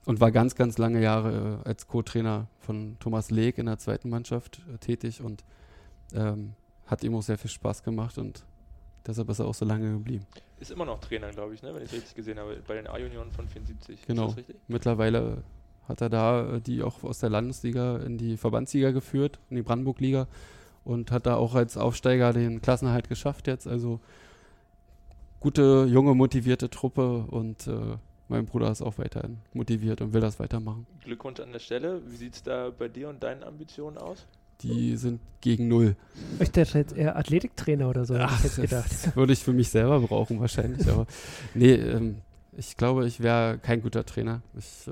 [0.05, 4.09] und war ganz, ganz lange Jahre äh, als Co-Trainer von Thomas Leg in der zweiten
[4.09, 5.43] Mannschaft äh, tätig und
[6.13, 6.53] ähm,
[6.85, 8.43] hat ihm auch sehr viel Spaß gemacht und
[9.07, 10.25] deshalb ist er auch so lange geblieben.
[10.59, 11.73] Ist immer noch Trainer, glaube ich, ne?
[11.73, 14.05] wenn ich es richtig gesehen habe, bei den A-Junioren von 74.
[14.05, 14.35] Genau.
[14.67, 15.43] Mittlerweile
[15.87, 19.61] hat er da äh, die auch aus der Landesliga in die Verbandsliga geführt, in die
[19.61, 20.27] Brandenburg-Liga
[20.83, 23.67] und hat da auch als Aufsteiger den Klassenhalt geschafft jetzt.
[23.67, 23.99] Also
[25.39, 30.39] gute, junge, motivierte Truppe und äh, mein Bruder ist auch weiterhin motiviert und will das
[30.39, 30.87] weitermachen.
[31.03, 32.01] Glückwunsch an der Stelle.
[32.07, 34.25] Wie sieht es da bei dir und deinen Ambitionen aus?
[34.61, 35.95] die sind gegen null.
[36.39, 38.85] Ich dachte jetzt eher Athletiktrainer oder so, hätte ich jetzt gedacht.
[38.91, 41.07] Das würde ich für mich selber brauchen wahrscheinlich, aber
[41.53, 42.17] nee, ähm,
[42.57, 44.41] ich glaube, ich wäre kein guter Trainer.
[44.57, 44.91] Ich äh,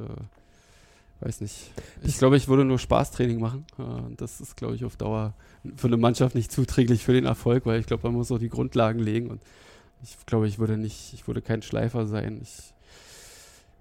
[1.23, 1.71] weiß nicht.
[2.03, 3.65] Ich glaube, ich würde nur Spaßtraining machen.
[3.77, 5.33] Äh, das ist, glaube ich, auf Dauer
[5.75, 8.49] für eine Mannschaft nicht zuträglich für den Erfolg, weil ich glaube, man muss auch die
[8.49, 9.41] Grundlagen legen und
[10.03, 12.39] ich glaube, ich würde nicht, ich würde kein Schleifer sein.
[12.41, 12.73] Ich,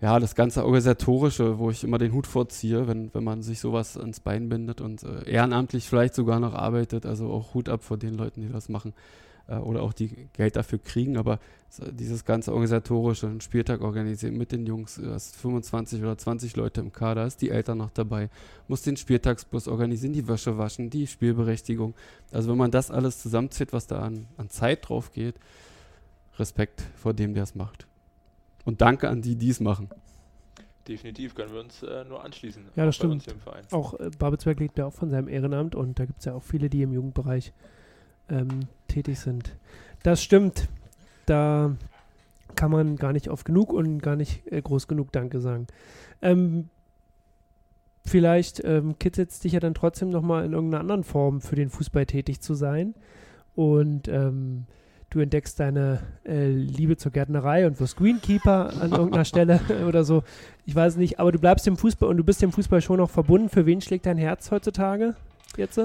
[0.01, 3.97] ja, das ganze Organisatorische, wo ich immer den Hut vorziehe, wenn, wenn man sich sowas
[3.97, 7.97] ans Bein bindet und äh, ehrenamtlich vielleicht sogar noch arbeitet, also auch Hut ab vor
[7.97, 8.95] den Leuten, die das machen
[9.53, 11.39] äh, oder auch die Geld dafür kriegen, aber
[11.91, 16.81] dieses ganze organisatorische, einen Spieltag organisieren mit den Jungs, du hast 25 oder 20 Leute
[16.81, 18.29] im Kader, ist die Eltern noch dabei,
[18.69, 21.95] muss den Spieltagsbus organisieren, die Wäsche waschen, die Spielberechtigung.
[22.31, 25.37] Also wenn man das alles zusammenzieht, was da an, an Zeit drauf geht,
[26.39, 27.87] Respekt vor dem, der es macht.
[28.65, 29.89] Und danke an die, die es machen.
[30.89, 32.65] Definitiv können wir uns äh, nur anschließen.
[32.77, 33.25] Ja, das stimmt.
[33.71, 36.43] Auch äh, Babelsberg lebt ja auch von seinem Ehrenamt und da gibt es ja auch
[36.43, 37.53] viele, die im Jugendbereich
[38.33, 39.57] ähm, tätig sind.
[40.03, 40.69] Das stimmt.
[41.27, 41.77] Da
[42.57, 45.67] kann man gar nicht oft genug und gar nicht äh, groß genug Danke sagen.
[46.21, 46.69] Ähm,
[48.05, 51.71] vielleicht ähm, kitzelt es dich ja dann trotzdem nochmal in irgendeiner anderen Form für den
[51.71, 52.95] Fußball tätig zu sein.
[53.55, 54.67] Und ähm,
[55.11, 60.25] du entdeckst deine äh, Liebe zur Gärtnerei und wirst Greenkeeper an irgendeiner Stelle oder so.
[60.65, 63.11] Ich weiß nicht, aber du bleibst dem Fußball und du bist dem Fußball schon noch
[63.11, 63.49] verbunden.
[63.49, 65.15] Für wen schlägt dein Herz heutzutage
[65.57, 65.79] jetzt?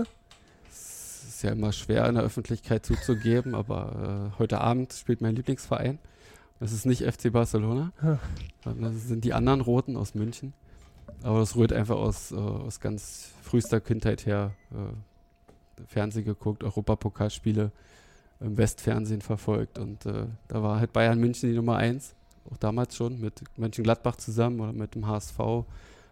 [1.38, 6.00] Ist ja immer schwer in der Öffentlichkeit zuzugeben, aber äh, heute Abend spielt mein Lieblingsverein.
[6.60, 8.18] Das ist nicht FC Barcelona, ah.
[8.64, 10.54] das sind die anderen Roten aus München.
[11.22, 14.54] Aber das rührt einfach aus, äh, aus ganz frühester Kindheit her.
[14.72, 17.72] Äh, Fernsehen geguckt, Europapokalspiele
[18.40, 19.78] im Westfernsehen verfolgt.
[19.78, 22.16] Und äh, da war halt Bayern München die Nummer eins,
[22.50, 25.38] auch damals schon mit Mönchengladbach zusammen oder mit dem HSV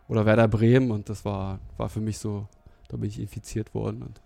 [0.07, 0.91] oder Werder Bremen.
[0.91, 2.47] Und das war, war für mich so,
[2.89, 4.03] da bin ich infiziert worden.
[4.03, 4.21] Und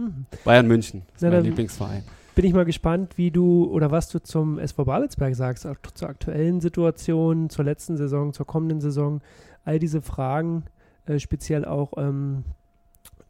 [0.00, 0.26] mhm.
[0.44, 2.02] Bayern München ist Na, mein Lieblingsverein.
[2.34, 6.08] Bin ich mal gespannt, wie du oder was du zum SV Babelsberg sagst, auch zur
[6.08, 9.20] aktuellen Situation, zur letzten Saison, zur kommenden Saison.
[9.64, 10.64] All diese Fragen,
[11.06, 12.44] äh, speziell auch ähm,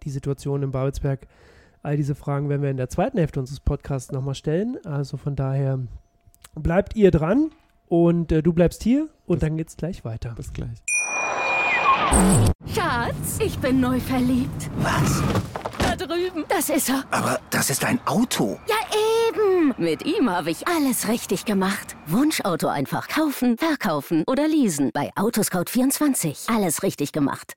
[0.05, 1.27] die Situation in Babelsberg
[1.83, 4.77] All diese Fragen werden wir in der zweiten Hälfte unseres Podcasts nochmal stellen.
[4.85, 5.79] Also von daher
[6.55, 7.51] bleibt ihr dran
[7.89, 10.35] und äh, du bleibst hier und bis, dann geht's gleich weiter.
[10.37, 10.83] Bis gleich.
[12.75, 14.71] Schatz, ich bin neu verliebt.
[14.79, 15.23] Was?
[16.07, 16.45] Drüben.
[16.49, 17.05] Das ist er.
[17.11, 18.59] Aber das ist ein Auto.
[18.67, 18.77] Ja,
[19.29, 19.75] eben.
[19.77, 21.97] Mit ihm habe ich alles richtig gemacht.
[22.07, 24.91] Wunschauto einfach kaufen, verkaufen oder leasen.
[24.95, 26.55] Bei Autoscout24.
[26.55, 27.55] Alles richtig gemacht.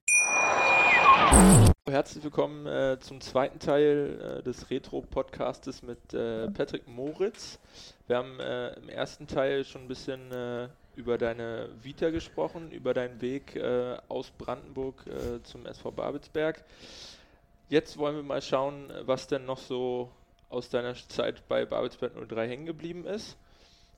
[1.89, 7.59] Herzlich willkommen äh, zum zweiten Teil äh, des Retro-Podcastes mit äh, Patrick Moritz.
[8.07, 12.93] Wir haben äh, im ersten Teil schon ein bisschen äh, über deine Vita gesprochen, über
[12.93, 15.05] deinen Weg äh, aus Brandenburg
[15.43, 16.63] zum SV Babelsberg.
[17.69, 20.11] Jetzt wollen wir mal schauen, was denn noch so
[20.49, 23.37] aus deiner Zeit bei Babelsberg 03 hängen geblieben ist,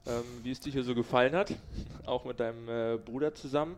[0.07, 1.53] ähm, wie es dir hier so gefallen hat,
[2.05, 3.75] auch mit deinem Bruder zusammen.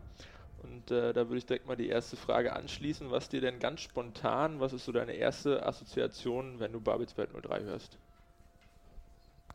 [0.62, 3.10] Und äh, da würde ich direkt mal die erste Frage anschließen.
[3.10, 7.62] Was dir denn ganz spontan, was ist so deine erste Assoziation, wenn du Babelsberg 03
[7.62, 7.98] hörst?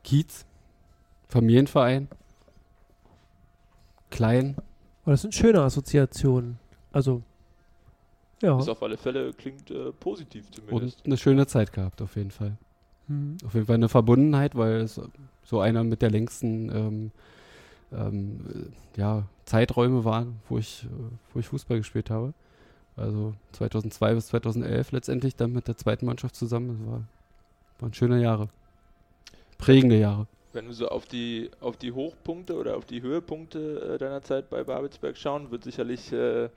[0.03, 0.45] Kiez,
[1.27, 2.07] Familienverein,
[4.09, 4.55] klein.
[5.05, 6.59] Oh, das sind schöne Assoziationen.
[6.91, 7.21] Also,
[8.41, 8.57] ja.
[8.57, 10.99] Das auf alle Fälle klingt äh, positiv zumindest.
[10.99, 12.57] Und eine schöne Zeit gehabt, auf jeden Fall.
[13.07, 13.37] Mhm.
[13.45, 14.99] Auf jeden Fall eine Verbundenheit, weil es
[15.43, 17.11] so einer mit der längsten ähm,
[17.91, 20.85] ähm, ja, Zeiträume waren, wo ich,
[21.33, 22.33] wo ich Fußball gespielt habe.
[22.95, 26.79] Also 2002 bis 2011 letztendlich dann mit der zweiten Mannschaft zusammen.
[26.79, 27.03] Das war,
[27.79, 28.49] waren schöne Jahre.
[29.57, 30.27] Prägende Jahre.
[30.53, 34.49] Wenn wir so auf die, auf die Hochpunkte oder auf die Höhepunkte äh, deiner Zeit
[34.49, 36.49] bei Babelsberg schauen, wird sicherlich äh,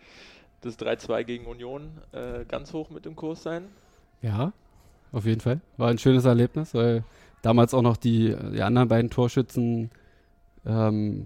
[0.66, 3.64] das 3-2 gegen Union äh, ganz hoch mit im Kurs sein.
[4.22, 4.52] Ja,
[5.12, 5.60] auf jeden Fall.
[5.76, 7.04] War ein schönes Erlebnis, weil
[7.42, 9.90] damals auch noch die, die anderen beiden Torschützen
[10.66, 11.24] ähm,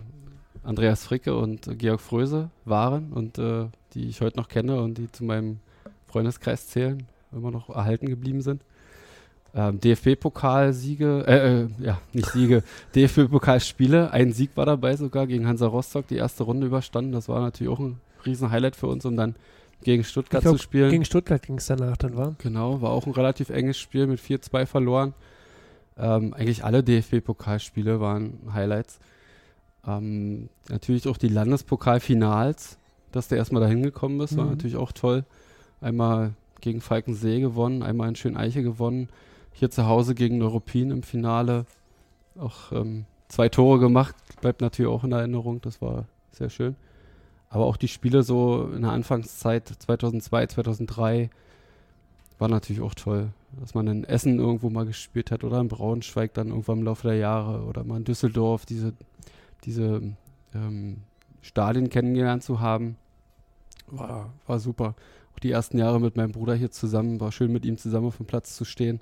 [0.63, 5.11] Andreas Fricke und Georg Fröse waren und äh, die ich heute noch kenne und die
[5.11, 5.61] zu meinem
[6.07, 8.63] Freundeskreis zählen, immer noch erhalten geblieben sind.
[9.53, 12.63] Ähm, DFB-Pokalsiege, äh, äh, ja, nicht Siege,
[12.95, 14.13] DFB-Pokalspiele.
[14.13, 17.13] Ein Sieg war dabei sogar gegen Hansa Rostock, die erste Runde überstanden.
[17.13, 19.35] Das war natürlich auch ein Riesen-Highlight für uns, um dann
[19.83, 20.91] gegen Stuttgart glaub, zu spielen.
[20.91, 22.35] Gegen Stuttgart ging es danach dann, war?
[22.39, 25.15] Genau, war auch ein relativ enges Spiel mit 4-2 verloren.
[25.99, 28.99] Ähm, eigentlich alle DFB-Pokalspiele waren Highlights.
[29.87, 32.79] Ähm, natürlich auch die Landespokalfinals,
[33.13, 34.51] dass der erstmal dahin gekommen ist, war mhm.
[34.51, 35.25] natürlich auch toll.
[35.81, 39.09] Einmal gegen Falkensee gewonnen, einmal in Schöneiche gewonnen.
[39.53, 41.65] Hier zu Hause gegen Neuruppin im Finale
[42.39, 46.77] auch ähm, zwei Tore gemacht, bleibt natürlich auch in Erinnerung, das war sehr schön.
[47.51, 51.31] Aber auch die Spiele so in der Anfangszeit 2002, 2003,
[52.39, 56.33] war natürlich auch toll, dass man in Essen irgendwo mal gespielt hat oder in Braunschweig
[56.33, 58.95] dann irgendwann im Laufe der Jahre oder mal in Düsseldorf diese,
[59.65, 60.01] diese
[60.55, 61.03] ähm,
[61.43, 62.97] Stadien kennengelernt zu haben.
[63.89, 64.95] War, war super.
[65.35, 68.17] Auch die ersten Jahre mit meinem Bruder hier zusammen, war schön mit ihm zusammen auf
[68.17, 69.01] dem Platz zu stehen.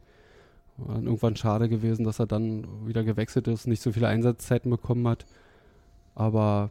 [0.78, 4.70] War dann irgendwann schade gewesen, dass er dann wieder gewechselt ist, nicht so viele Einsatzzeiten
[4.70, 5.26] bekommen hat.
[6.14, 6.70] Aber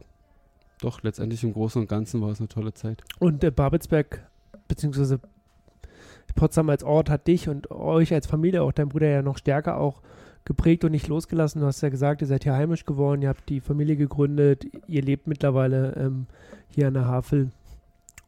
[0.80, 3.02] doch, letztendlich im Großen und Ganzen war es eine tolle Zeit.
[3.18, 4.26] Und äh, Babelsberg,
[4.68, 5.20] beziehungsweise
[6.34, 9.78] Potsdam als Ort hat dich und euch als Familie, auch dein Bruder ja noch stärker
[9.78, 10.02] auch
[10.44, 11.60] geprägt und nicht losgelassen.
[11.60, 15.02] Du hast ja gesagt, ihr seid hier heimisch geworden, ihr habt die Familie gegründet, ihr
[15.02, 16.26] lebt mittlerweile ähm,
[16.68, 17.50] hier an der Havel.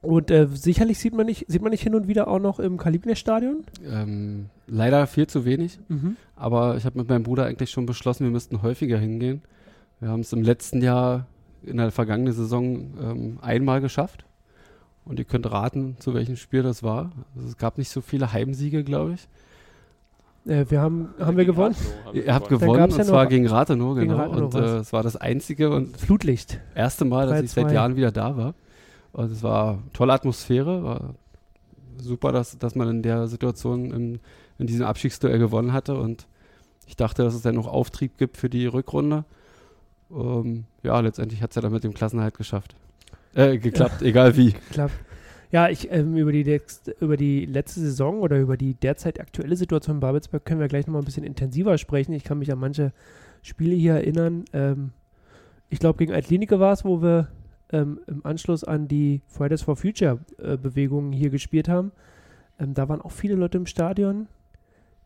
[0.03, 2.79] Und äh, sicherlich sieht man nicht, sieht man nicht hin und wieder auch noch im
[2.79, 3.65] Kalibnes-Stadion?
[3.87, 6.17] Ähm, leider viel zu wenig, Mhm.
[6.37, 9.43] aber ich habe mit meinem Bruder eigentlich schon beschlossen, wir müssten häufiger hingehen.
[10.01, 11.27] Wir haben es im letzten Jahr,
[11.63, 14.25] in der vergangenen Saison, ähm, einmal geschafft.
[15.05, 17.13] Und ihr könnt raten, zu welchem Spiel das war.
[17.35, 19.29] Also es gab nicht so viele Heimsiege, glaube ich.
[20.51, 21.75] Äh, wir haben, haben wir Gegen gewonnen?
[21.75, 24.23] Rathenow haben wir Ihr habt gewonnen, und ja zwar gegen Rathenow, gegen genau.
[24.23, 26.61] Rathenow und äh, es war das einzige und Flutlicht.
[26.75, 27.73] erste Mal, dass ich seit 3-2.
[27.73, 28.55] Jahren wieder da war.
[29.13, 31.15] Und es war tolle Atmosphäre, war
[31.99, 34.21] super, dass, dass man in der Situation im,
[34.59, 36.27] in diesem Abstiegsduell gewonnen hatte und
[36.87, 39.25] ich dachte, dass es dann noch Auftrieb gibt für die Rückrunde.
[40.13, 42.75] Ähm, ja, letztendlich hat es ja dann mit dem Klassenhalt geschafft.
[43.35, 44.53] Äh, geklappt, egal wie.
[44.53, 44.95] Klappt.
[45.53, 46.61] Ja, ich ähm, über, die
[47.01, 50.87] über die letzte Saison oder über die derzeit aktuelle Situation in Babelsberg können wir gleich
[50.87, 52.13] nochmal ein bisschen intensiver sprechen.
[52.13, 52.93] Ich kann mich an manche
[53.43, 54.45] Spiele hier erinnern.
[54.53, 54.91] Ähm,
[55.69, 57.29] ich glaube, gegen Altlinike war es, wo wir
[57.73, 61.91] ähm, im Anschluss an die Fridays for Future äh, Bewegungen hier gespielt haben.
[62.61, 64.29] Ähm, da waren auch viele Leute im Stadion.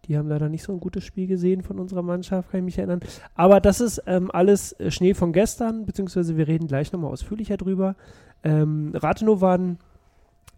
[0.07, 2.79] Die haben leider nicht so ein gutes Spiel gesehen von unserer Mannschaft, kann ich mich
[2.79, 3.01] erinnern.
[3.35, 7.57] Aber das ist ähm, alles äh, Schnee von gestern, beziehungsweise wir reden gleich nochmal ausführlicher
[7.57, 7.97] drüber.
[8.43, 9.79] Ähm, Rathenow war ein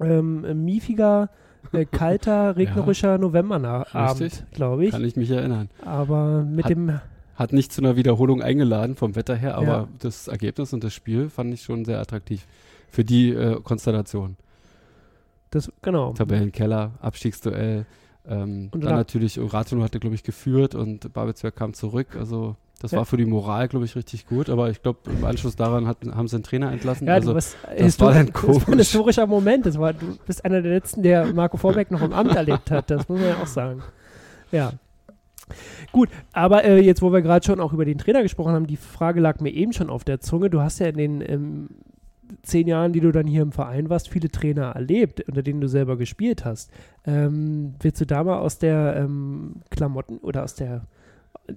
[0.01, 1.31] ähm, miefiger,
[1.73, 4.51] äh, kalter, regnerischer Novemberabend, Richtig.
[4.53, 4.91] glaube ich.
[4.91, 5.69] Kann ich mich erinnern.
[5.85, 7.01] Aber mit Hat- dem,
[7.37, 9.89] Hat nicht zu einer Wiederholung eingeladen vom Wetter her, aber Ja.
[10.01, 12.47] das Ergebnis und das Spiel fand ich schon sehr attraktiv
[12.91, 14.37] für die äh, Konstellation.
[15.51, 16.13] das, genau.
[16.13, 17.87] Tabellenkeller, Abstiegsduell.
[18.29, 22.17] Ähm, Und dann da- natürlich, Rathenow hatte, glaube ich, geführt und Babelsberg kam zurück.
[22.19, 22.99] Also das Ja.
[22.99, 24.51] war für die Moral, glaube ich, richtig gut.
[24.51, 27.07] Aber ich glaube, im Anschluss daran hat, haben sie einen Trainer entlassen.
[27.07, 28.65] Ja, also, das war dann das war ein komisch.
[28.79, 29.65] historischer Moment.
[29.67, 32.91] Das war, du bist einer der letzten, der Marco Vorbeck noch im Amt erlebt hat.
[32.91, 33.83] Das muss man ja auch sagen.
[34.53, 34.73] Ja.
[35.93, 38.77] Gut, aber äh, jetzt, wo wir gerade schon auch über den Trainer gesprochen haben, die
[38.77, 40.51] Frage lag mir eben schon auf der Zunge.
[40.51, 41.69] Du hast ja in den ähm,
[42.43, 45.69] zehn Jahren, die du dann hier im Verein warst, viele Trainer erlebt, unter denen du
[45.69, 46.71] selber gespielt hast.
[47.07, 50.87] Ähm, willst du da mal aus der ähm, Klamotten oder aus der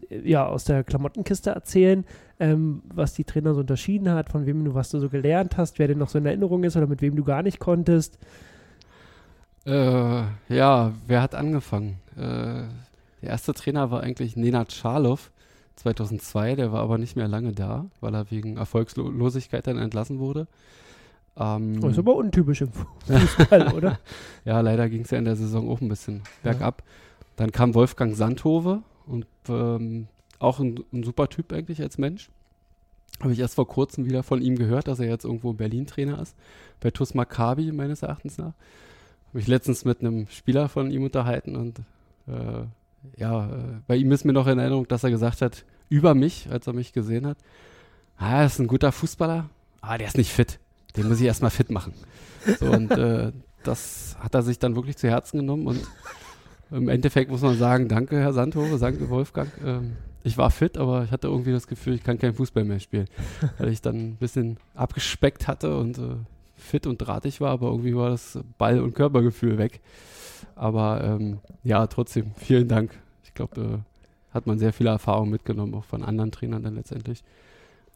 [0.09, 2.05] äh, ja, aus der Klamottenkiste erzählen,
[2.39, 5.79] ähm, was die Trainer so unterschieden hat, von wem du, was du so gelernt hast,
[5.79, 8.17] wer dir noch so in Erinnerung ist oder mit wem du gar nicht konntest.
[9.65, 11.97] äh, ja, wer hat angefangen?
[12.15, 12.63] Äh,
[13.21, 15.19] der erste Trainer war eigentlich Nenad Scharlow
[15.79, 16.55] 2002.
[16.55, 20.47] Der war aber nicht mehr lange da, weil er wegen Erfolgslosigkeit dann entlassen wurde.
[21.37, 23.99] Ähm, Das ist aber untypisch im Fußball, oder?
[24.45, 26.83] Ja, leider ging es ja in der Saison auch ein bisschen bergab.
[27.35, 30.07] Dann kam Wolfgang Sandhove und ähm,
[30.39, 32.29] auch ein, ein super Typ eigentlich als Mensch.
[33.21, 35.87] Habe ich erst vor kurzem wieder von ihm gehört, dass er jetzt irgendwo in Berlin
[35.87, 36.35] Trainer ist.
[36.79, 38.53] Bei TuS Maccabi meines Erachtens nach.
[39.27, 41.79] Habe mich letztens mit einem Spieler von ihm unterhalten und
[42.27, 42.63] äh,
[43.17, 46.47] ja, äh, bei ihm ist mir noch in Erinnerung, dass er gesagt hat, über mich,
[46.51, 47.37] als er mich gesehen hat,
[48.17, 49.49] ah, er ist ein guter Fußballer,
[49.81, 50.59] ah, der ist nicht fit.
[50.95, 51.93] Den muss ich erstmal fit machen.
[52.59, 53.31] So, und äh,
[53.63, 55.81] das hat er sich dann wirklich zu Herzen genommen und
[56.71, 59.49] im Endeffekt muss man sagen, danke Herr Sandhove, danke Wolfgang.
[59.65, 62.79] Ähm, ich war fit, aber ich hatte irgendwie das Gefühl, ich kann kein Fußball mehr
[62.79, 63.07] spielen,
[63.57, 66.15] weil ich dann ein bisschen abgespeckt hatte und äh,
[66.55, 69.79] fit und drahtig war, aber irgendwie war das Ball- und Körpergefühl weg.
[70.59, 72.91] Aber ähm, ja, trotzdem, vielen Dank.
[73.23, 77.23] Ich glaube, äh, hat man sehr viele Erfahrungen mitgenommen, auch von anderen Trainern dann letztendlich.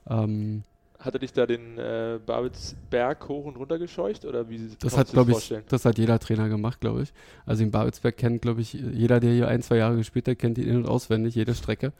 [0.09, 0.63] Ähm,
[0.97, 5.11] Hat er dich da den äh, Babelsberg hoch und runter gescheucht oder wie Das hat,
[5.11, 7.13] glaube ich, das hat jeder Trainer gemacht, glaube ich.
[7.45, 10.57] Also in Babelsberg kennt, glaube ich, jeder, der hier ein, zwei Jahre gespielt hat, kennt
[10.57, 11.91] ihn in- und auswendig, jede Strecke.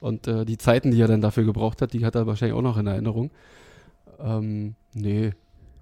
[0.00, 2.62] Und äh, die Zeiten, die er dann dafür gebraucht hat, die hat er wahrscheinlich auch
[2.62, 3.30] noch in Erinnerung.
[4.18, 5.32] Ähm, nee,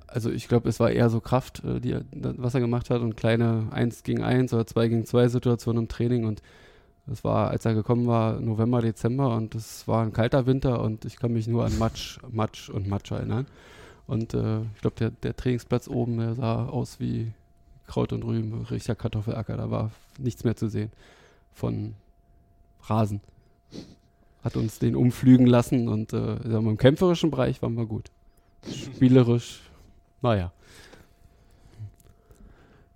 [0.08, 3.00] also ich glaube, es war eher so Kraft, äh, die, er- was er gemacht hat
[3.00, 6.42] und kleine 1 gegen 1 oder 2 gegen 2 Situationen im Training und
[7.06, 11.06] das war, als er gekommen war, November, Dezember und es war ein kalter Winter und
[11.06, 13.46] ich kann mich nur an Matsch, Matsch und Matsch erinnern.
[14.06, 17.32] Und äh, ich glaube, der, der Trainingsplatz oben, der sah aus wie
[17.86, 19.56] Kraut und Rüben, richtiger Kartoffelacker.
[19.56, 20.90] Da war nichts mehr zu sehen
[21.54, 21.94] von
[22.84, 23.20] Rasen.
[24.44, 28.10] Hat uns den umflügen lassen und äh, im kämpferischen Bereich waren wir gut.
[28.70, 29.60] Spielerisch,
[30.22, 30.52] naja.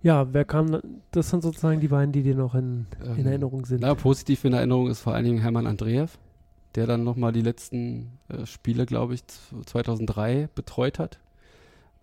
[0.02, 0.80] Ja, wer kam,
[1.12, 3.82] das sind sozusagen die beiden, die dir noch in, in Ähm, Erinnerung sind.
[3.82, 6.18] Na, positiv in Erinnerung ist vor allen Dingen Hermann Andreev,
[6.74, 11.20] der dann nochmal die letzten äh, Spiele, glaube ich, z- 2003 betreut hat,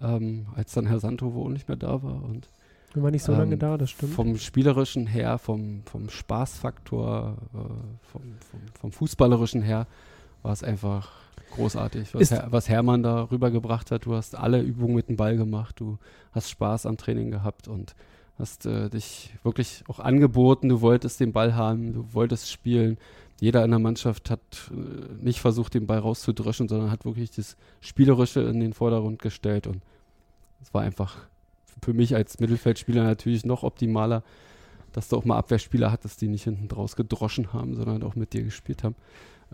[0.01, 2.23] ähm, als dann Herr Santo wohl nicht mehr da war.
[2.23, 2.47] Und
[2.93, 4.13] Wir waren nicht so lange ähm, da, das stimmt.
[4.13, 9.87] vom Spielerischen her, vom, vom Spaßfaktor, äh, vom, vom, vom Fußballerischen her,
[10.41, 11.09] war es einfach
[11.51, 14.05] großartig, was, Her was Hermann da rübergebracht hat.
[14.05, 15.97] Du hast alle Übungen mit dem Ball gemacht, du
[16.31, 17.95] hast Spaß am Training gehabt und
[18.37, 22.97] hast äh, dich wirklich auch angeboten, du wolltest den Ball haben, du wolltest spielen.
[23.41, 27.57] Jeder in der Mannschaft hat äh, nicht versucht, den Ball rauszudröschen, sondern hat wirklich das
[27.81, 29.81] Spielerische in den Vordergrund gestellt und
[30.61, 31.17] es war einfach
[31.81, 34.23] für mich als Mittelfeldspieler natürlich noch optimaler,
[34.91, 38.33] dass du auch mal Abwehrspieler hattest, die nicht hinten draus gedroschen haben, sondern auch mit
[38.33, 38.95] dir gespielt haben.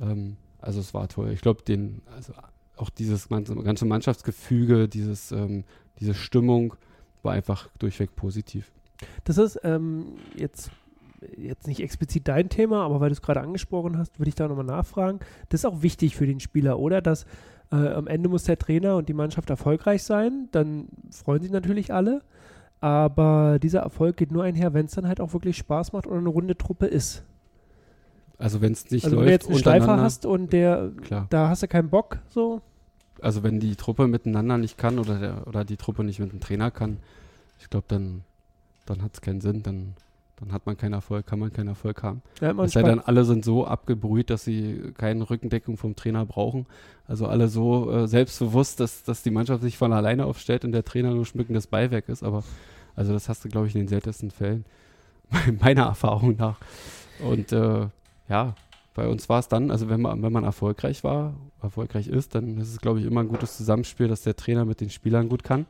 [0.02, 1.32] Ähm, also es war toll.
[1.32, 2.34] Ich glaube, den, also
[2.78, 5.64] auch dieses ganze, Mannschaftsgefüge, dieses, ähm,
[6.00, 6.76] diese Stimmung
[7.24, 8.72] war einfach durchweg positiv.
[9.24, 10.72] Das ist ähm, jetzt,
[11.38, 14.48] jetzt nicht explizit dein Thema, aber weil du es gerade angesprochen hast, würde ich da
[14.48, 15.20] nochmal nachfragen.
[15.50, 17.02] Das ist auch wichtig für den Spieler, oder?
[17.02, 17.26] Dass
[17.72, 20.50] äh, am Ende muss der Trainer und die Mannschaft erfolgreich sein.
[20.52, 22.22] Dann freuen sich natürlich alle.
[22.82, 26.18] Aber dieser Erfolg geht nur einher, wenn es dann halt auch wirklich Spaß macht oder
[26.18, 27.24] eine runde Truppe ist.
[28.38, 31.28] Also wenn es nicht also wenn läuft du jetzt einen Schleifer hast und der, klar.
[31.30, 32.62] da hast du keinen Bock, so.
[33.22, 36.42] Also wenn die Truppe miteinander nicht kann oder, der, oder die Truppe nicht mit dem
[36.42, 36.98] Trainer kann,
[37.60, 38.24] ich glaube, dann,
[38.86, 39.94] dann hat es keinen Sinn, dann,
[40.38, 42.22] dann hat man keinen Erfolg, kann man keinen Erfolg haben.
[42.42, 46.66] Ja, Es sei denn, alle sind so abgebrüht, dass sie keine Rückendeckung vom Trainer brauchen.
[47.08, 50.84] Also alle so äh, selbstbewusst, dass, dass die Mannschaft sich von alleine aufstellt und der
[50.84, 52.22] Trainer nur schmückendes Beiwerk ist.
[52.22, 52.44] Aber
[52.98, 54.66] also das hast du, glaube ich, in den seltensten Fällen,
[55.62, 56.58] meiner Erfahrung nach.
[57.20, 57.88] Und äh,
[58.28, 58.56] ja,
[58.94, 62.58] bei uns war es dann, also wenn man, wenn man erfolgreich war, erfolgreich ist, dann
[62.58, 65.44] ist es, glaube ich, immer ein gutes Zusammenspiel, dass der Trainer mit den Spielern gut
[65.44, 65.66] kann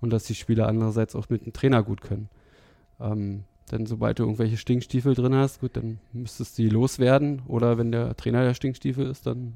[0.00, 2.28] und dass die Spieler andererseits auch mit dem Trainer gut können.
[2.98, 7.42] Ähm, denn sobald du irgendwelche Stinkstiefel drin hast, gut, dann müsstest du die loswerden.
[7.46, 9.54] Oder wenn der Trainer der Stinkstiefel ist, dann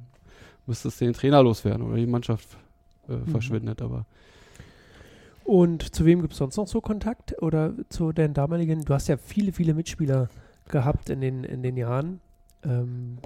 [0.67, 2.49] müsstest du den Trainer loswerden oder die Mannschaft
[3.09, 3.83] äh, verschwindet.
[3.83, 4.07] Aber
[5.45, 7.41] Und zu wem gibt es sonst noch so Kontakt?
[7.43, 10.29] Oder zu den damaligen, du hast ja viele, viele Mitspieler
[10.69, 12.21] gehabt in den, in den Jahren.
[12.67, 13.19] Ähm,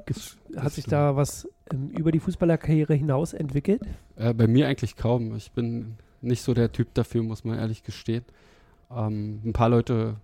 [0.57, 3.83] hat sich da was ähm, über die Fußballerkarriere hinaus entwickelt?
[4.17, 5.35] äh, bei mir eigentlich kaum.
[5.35, 8.25] Ich bin nicht so der Typ dafür, muss man ehrlich gestehen.
[8.91, 10.17] Ähm, ein paar Leute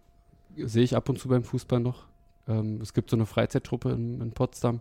[0.57, 2.05] sehe ich ab und zu beim Fußball noch.
[2.47, 4.81] Ähm, es gibt so eine Freizeittruppe in, in Potsdam,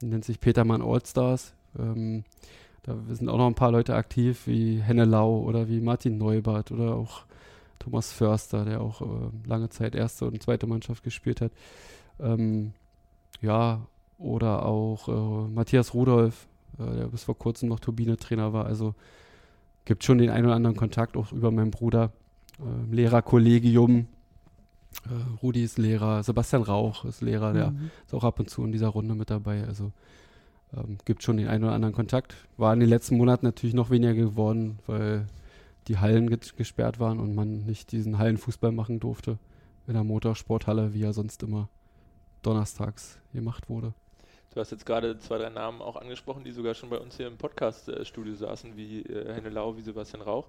[0.00, 1.54] die nennt sich Petermann Allstars.
[1.78, 2.24] Ähm,
[2.84, 6.72] da sind auch noch ein paar Leute aktiv, wie Henne Lau oder wie Martin Neubart
[6.72, 7.24] oder auch
[7.78, 11.52] Thomas Förster, der auch äh, lange Zeit erste und zweite Mannschaft gespielt hat.
[12.20, 12.74] Ähm,
[13.42, 13.86] ja,
[14.18, 18.66] oder auch äh, Matthias Rudolph, äh, der bis vor kurzem noch Turbine-Trainer war.
[18.66, 18.94] Also
[19.84, 22.12] gibt schon den einen oder anderen Kontakt, auch über meinen Bruder.
[22.60, 24.06] Äh, Lehrerkollegium.
[25.42, 27.90] Rudi ist Lehrer, Sebastian Rauch ist Lehrer, der Mhm.
[28.06, 29.64] ist auch ab und zu in dieser Runde mit dabei.
[29.64, 29.90] Also
[30.76, 32.36] ähm, gibt schon den einen oder anderen Kontakt.
[32.58, 35.26] War in den letzten Monaten natürlich noch weniger geworden, weil
[35.88, 39.38] die Hallen ge gesperrt waren und man nicht diesen Hallenfußball machen durfte
[39.86, 41.68] in der Motorsporthalle, wie er sonst immer
[42.42, 43.94] donnerstags gemacht wurde.
[44.54, 47.26] Du hast jetzt gerade zwei, drei Namen auch angesprochen, die sogar schon bei uns hier
[47.26, 50.48] im Podcast-Studio saßen, wie äh, Henne Lau, wie Sebastian Rauch.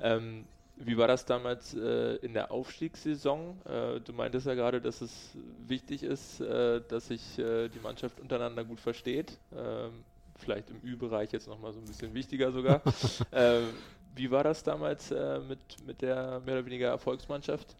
[0.00, 0.46] Ähm,
[0.78, 3.56] wie war das damals äh, in der Aufstiegssaison?
[3.64, 8.20] Äh, du meintest ja gerade, dass es wichtig ist, äh, dass sich äh, die Mannschaft
[8.20, 9.38] untereinander gut versteht.
[9.56, 12.82] Ähm, vielleicht im Ü-Bereich jetzt nochmal so ein bisschen wichtiger sogar.
[13.32, 13.68] ähm,
[14.14, 17.76] wie war das damals äh, mit, mit der mehr oder weniger Erfolgsmannschaft?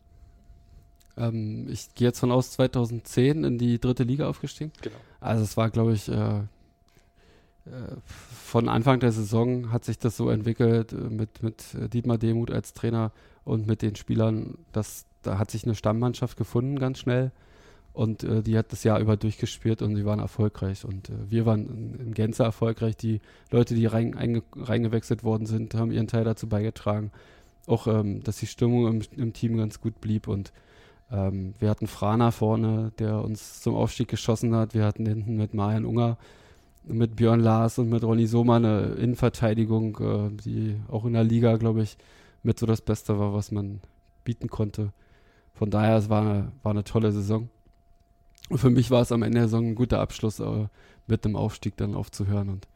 [1.17, 4.73] Ähm, ich gehe jetzt von aus 2010 in die dritte Liga aufgestiegen.
[4.83, 4.97] Genau.
[5.21, 6.39] Also es war, glaube ich, äh,
[7.67, 7.97] äh,
[8.45, 12.51] von Anfang der Saison hat sich das so entwickelt äh, mit, mit äh, Dietmar Demuth
[12.51, 13.13] als Trainer
[13.45, 17.33] und mit den Spielern, dass da hat sich eine Stammmannschaft gefunden ganz schnell
[17.93, 21.47] und äh, die hat das Jahr über durchgespielt und sie waren erfolgreich und äh, wir
[21.47, 22.97] waren in, in Gänze erfolgreich.
[22.97, 27.11] Die Leute, die rein, einge, reingewechselt worden sind, haben ihren Teil dazu beigetragen.
[27.67, 30.53] Auch, ähm, dass die Stimmung im, im Team ganz gut blieb und
[31.11, 34.75] ähm, wir hatten Frana vorne, der uns zum Aufstieg geschossen hat.
[34.75, 36.19] Wir hatten hinten mit Marian Unger,
[36.85, 41.57] mit Björn Lars und mit Ronny Sohmann eine Innenverteidigung, äh, die auch in der Liga,
[41.57, 41.97] glaube ich,
[42.43, 43.81] mit so das Beste war, was man
[44.25, 44.93] bieten konnte.
[45.55, 47.49] Von daher, es war eine, war eine tolle Saison.
[48.49, 50.67] Und für mich war es am Ende der Saison ein guter Abschluss, äh,
[51.07, 52.67] mit dem Aufstieg dann aufzuhören und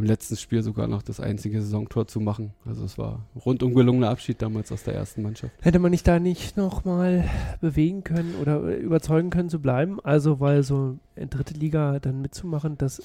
[0.00, 2.52] im letzten Spiel sogar noch das einzige Saisontor zu machen.
[2.64, 5.52] Also es war ein rundum gelungener Abschied damals aus der ersten Mannschaft.
[5.60, 7.28] Hätte man nicht da nicht nochmal
[7.60, 10.00] bewegen können oder äh, überzeugen können zu bleiben?
[10.02, 13.02] Also, weil so in dritte Liga dann mitzumachen, das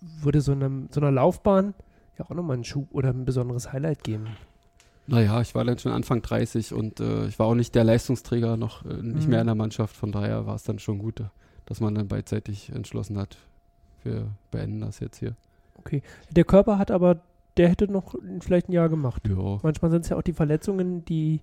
[0.00, 1.74] würde so, einem, so einer Laufbahn
[2.18, 4.28] ja auch nochmal einen Schub oder ein besonderes Highlight geben.
[5.06, 8.56] Naja, ich war dann schon Anfang 30 und äh, ich war auch nicht der Leistungsträger,
[8.56, 9.30] noch äh, nicht Mhm.
[9.30, 9.96] mehr in der Mannschaft.
[9.96, 11.22] Von daher war es dann schon gut,
[11.66, 13.36] dass man dann beidseitig entschlossen hat,
[14.02, 15.34] wir beenden das jetzt hier.
[16.30, 17.20] Der Körper hat aber,
[17.56, 19.22] der hätte noch vielleicht ein Jahr gemacht.
[19.28, 19.58] Ja.
[19.62, 21.40] Manchmal sind es ja auch die Verletzungen, die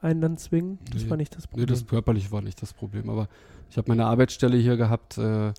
[0.00, 0.78] einen dann zwingen.
[0.92, 1.10] Das Nee.
[1.10, 1.66] war nicht das Nee, Problem.
[1.66, 3.28] das körperlich war nicht das Problem, aber
[3.70, 5.52] ich habe meine Arbeitsstelle hier gehabt, äh, äh,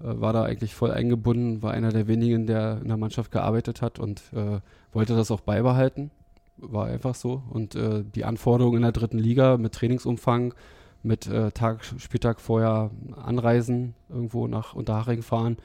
[0.00, 3.98] war da eigentlich voll eingebunden, war einer der wenigen, der in der Mannschaft gearbeitet hat
[3.98, 4.60] und äh,
[4.92, 6.10] wollte das auch beibehalten.
[6.58, 7.42] War einfach so.
[7.50, 10.54] Und äh, die Anforderungen in der dritten Liga mit Trainingsumfang,
[11.02, 15.58] mit äh, Tag, Spieltag vorher anreisen, irgendwo nach Unterhaching fahren,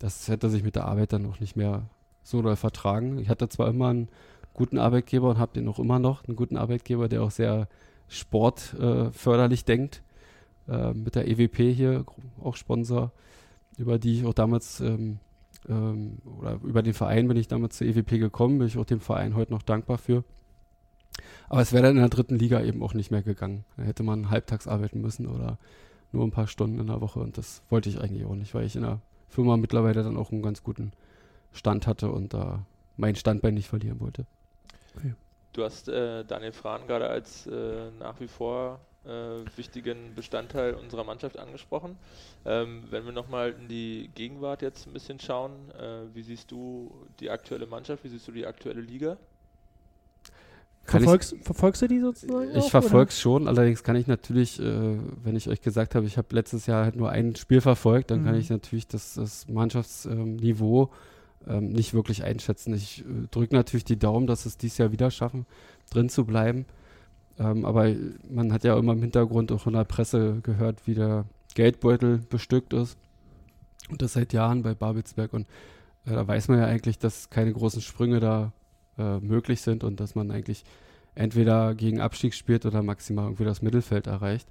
[0.00, 1.82] das hätte sich mit der Arbeit dann auch nicht mehr
[2.22, 3.18] so doll vertragen.
[3.18, 4.08] Ich hatte zwar immer einen
[4.54, 7.68] guten Arbeitgeber und habe den auch immer noch, einen guten Arbeitgeber, der auch sehr
[8.08, 10.02] sportförderlich äh, denkt.
[10.68, 12.04] Äh, mit der EWP hier,
[12.42, 13.12] auch Sponsor,
[13.76, 15.18] über die ich auch damals, ähm,
[15.68, 19.00] ähm, oder über den Verein bin ich damals zur EWP gekommen, bin ich auch dem
[19.00, 20.24] Verein heute noch dankbar für.
[21.50, 23.64] Aber es wäre dann in der dritten Liga eben auch nicht mehr gegangen.
[23.76, 25.58] Da hätte man halbtags arbeiten müssen oder
[26.12, 28.64] nur ein paar Stunden in der Woche und das wollte ich eigentlich auch nicht, weil
[28.64, 29.00] ich in der
[29.30, 30.92] Firma mittlerweile dann auch einen ganz guten
[31.52, 32.66] Stand hatte und da
[32.96, 34.26] mein Standbein nicht verlieren wollte.
[35.52, 39.08] Du hast äh, Daniel Frahn gerade als äh, nach wie vor äh,
[39.56, 41.96] wichtigen Bestandteil unserer Mannschaft angesprochen.
[42.44, 46.92] Ähm, wenn wir nochmal in die Gegenwart jetzt ein bisschen schauen, äh, wie siehst du
[47.18, 49.16] die aktuelle Mannschaft, wie siehst du die aktuelle Liga?
[50.90, 52.50] Kann Verfolgst, verfolgst du die sozusagen?
[52.56, 56.18] Ich verfolge es schon, allerdings kann ich natürlich, äh, wenn ich euch gesagt habe, ich
[56.18, 58.40] habe letztes Jahr halt nur ein Spiel verfolgt, dann kann Mhm.
[58.40, 60.90] ich natürlich das, das Mannschaftsniveau
[61.46, 62.74] ähm, nicht wirklich einschätzen.
[62.74, 65.46] Ich äh, drücke natürlich die Daumen, dass es dieses Jahr wieder schaffen,
[65.90, 66.66] drin zu bleiben.
[67.38, 67.94] Ähm, aber
[68.28, 71.24] man hat ja immer im Hintergrund auch in der Presse gehört, wie der
[71.54, 72.98] Geldbeutel bestückt ist.
[73.90, 75.32] Und das seit Jahren bei Babelsberg.
[75.32, 75.46] Und
[76.04, 78.52] äh, da weiß man ja eigentlich, dass keine großen Sprünge da
[78.98, 80.64] äh, möglich sind und dass man eigentlich
[81.14, 84.48] entweder gegen Abstieg spielt oder maximal irgendwie das Mittelfeld erreicht.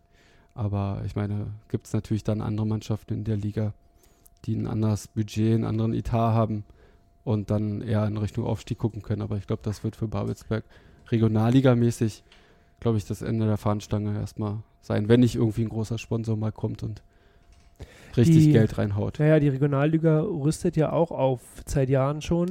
[0.55, 3.73] Aber ich meine, gibt es natürlich dann andere Mannschaften in der Liga,
[4.45, 6.63] die ein anderes Budget, einen anderen Etat haben
[7.23, 9.21] und dann eher in Richtung Aufstieg gucken können.
[9.21, 10.63] Aber ich glaube, das wird für Babelsberg
[11.11, 12.23] regionalligamäßig,
[12.79, 16.51] glaube ich, das Ende der Fahnenstange erstmal sein, wenn nicht irgendwie ein großer Sponsor mal
[16.51, 17.01] kommt und
[18.17, 19.19] richtig Die- Geld reinhaut.
[19.19, 22.49] Naja, die Regionalliga rüstet ja auch auf, seit Jahren schon.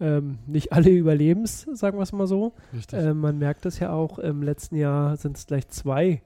[0.00, 2.52] Ähm, nicht alle überlebens, sagen wir es mal so.
[2.92, 6.22] Ähm, man merkt das ja auch, im letzten Jahr sind es gleich zwei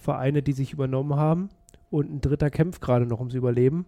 [0.00, 1.48] Vereine, die sich übernommen haben
[1.90, 3.86] und ein dritter kämpft gerade noch ums Überleben.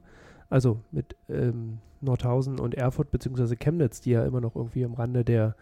[0.51, 5.25] Also mit ähm, Nordhausen und Erfurt beziehungsweise Chemnitz, die ja immer noch irgendwie am Rande
[5.25, 5.55] der,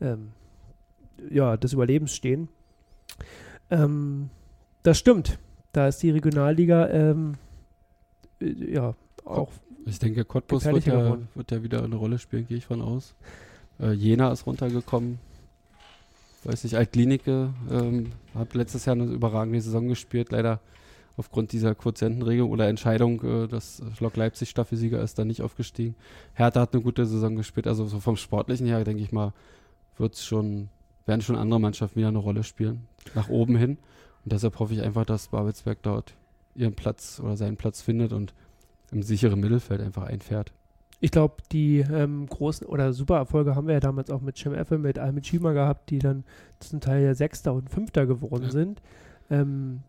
[0.00, 0.32] ähm,
[1.30, 2.48] ja, des Überlebens stehen.
[3.70, 4.30] Ähm,
[4.82, 5.38] das stimmt.
[5.72, 7.34] Da ist die Regionalliga ähm,
[8.40, 8.94] äh, ja
[9.28, 9.52] auch
[9.86, 13.14] Ich denke, Cottbus wird ja, wird ja wieder eine Rolle spielen, gehe ich von aus.
[13.80, 15.18] Äh, Jena ist runtergekommen.
[16.44, 20.30] Weiß nicht, Altklinike ähm, hat letztes Jahr eine überragende Saison gespielt.
[20.30, 20.60] Leider
[21.16, 25.96] aufgrund dieser Quotientenregelung oder Entscheidung, äh, dass Lok Leipzig Staffelsieger ist, da nicht aufgestiegen.
[26.34, 27.66] Hertha hat eine gute Saison gespielt.
[27.66, 29.32] Also so vom Sportlichen her, denke ich mal,
[29.96, 30.68] wird's schon,
[31.06, 32.86] werden schon andere Mannschaften wieder eine Rolle spielen.
[33.14, 33.78] Nach oben hin.
[34.24, 36.14] Und deshalb hoffe ich einfach, dass Babelsberg dort
[36.54, 38.32] ihren Platz oder seinen Platz findet und
[38.92, 40.52] im sicheren Mittelfeld einfach einfährt.
[41.00, 44.54] Ich glaube, die ähm, großen oder super Erfolge haben wir ja damals auch mit Cem
[44.54, 46.24] Effe, mit Almut Schima gehabt, die dann
[46.58, 48.50] zum Teil ja Sechster und Fünfter geworden Ja.
[48.50, 48.82] sind.
[49.30, 49.82] Ähm,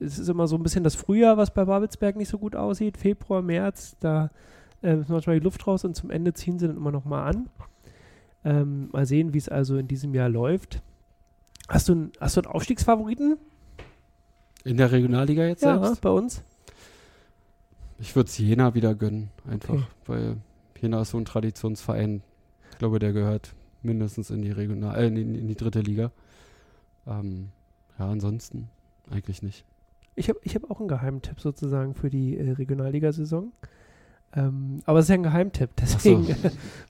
[0.00, 2.96] es ist immer so ein bisschen das Frühjahr, was bei Babelsberg nicht so gut aussieht.
[2.96, 4.30] Februar, März, da
[4.82, 7.24] ähm, ist manchmal die Luft raus und zum Ende ziehen sie dann immer noch mal
[7.24, 7.48] an.
[8.44, 10.82] Ähm, mal sehen, wie es also in diesem Jahr läuft.
[11.68, 13.36] Hast du, einen- hast du einen Aufstiegsfavoriten?
[14.64, 16.00] In der Regionalliga jetzt Ja, selbst?
[16.00, 16.42] bei uns.
[17.98, 19.84] Ich würde es Jena wieder gönnen, einfach, Okay.
[20.06, 20.36] weil
[20.80, 22.22] Jena ist so ein Traditionsverein.
[22.72, 26.10] Ich glaube, der gehört mindestens in die Regional, äh, in, die- in die dritte Liga.
[27.06, 27.50] Ähm,
[27.98, 28.68] ja, ansonsten
[29.10, 29.64] eigentlich nicht.
[30.14, 33.52] Ich habe ich hab auch einen Geheimtipp sozusagen für die äh, Regionalligasaison.
[34.34, 36.26] Ähm, aber es ist ja ein Geheimtipp, so.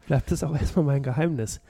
[0.06, 1.60] Bleibt es auch erstmal mein Geheimnis.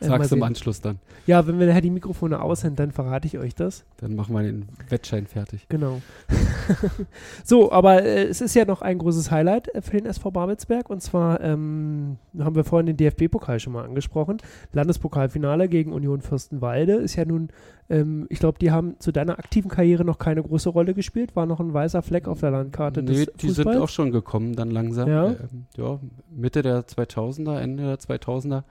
[0.00, 0.42] Äh, du im.
[0.42, 0.98] Anschluss dann.
[1.26, 3.84] Ja, wenn wir nachher die Mikrofone aus sind, dann verrate ich euch das.
[3.98, 5.66] Dann machen wir den Wettschein fertig.
[5.68, 6.00] Genau.
[7.44, 10.88] so, aber äh, es ist ja noch ein großes Highlight äh, für den SV Babelsberg.
[10.88, 14.38] Und zwar ähm, haben wir vorhin den DFB-Pokal schon mal angesprochen.
[14.72, 17.48] Landespokalfinale gegen Union Fürstenwalde ist ja nun,
[17.90, 21.34] ähm, ich glaube, die haben zu deiner aktiven Karriere noch keine große Rolle gespielt.
[21.34, 23.78] War noch ein weißer Fleck auf der Landkarte Nee, des die sind Fußballs.
[23.80, 25.08] auch schon gekommen dann langsam.
[25.08, 25.26] Ja.
[25.26, 25.98] Ähm, ja,
[26.30, 28.64] Mitte der 2000er, Ende der 2000er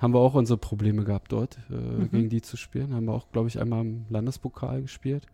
[0.00, 2.10] haben wir auch unsere Probleme gehabt dort, äh, Mhm.
[2.10, 2.94] gegen die zu spielen.
[2.94, 5.26] Haben wir auch, glaube ich, einmal im Landespokal gespielt.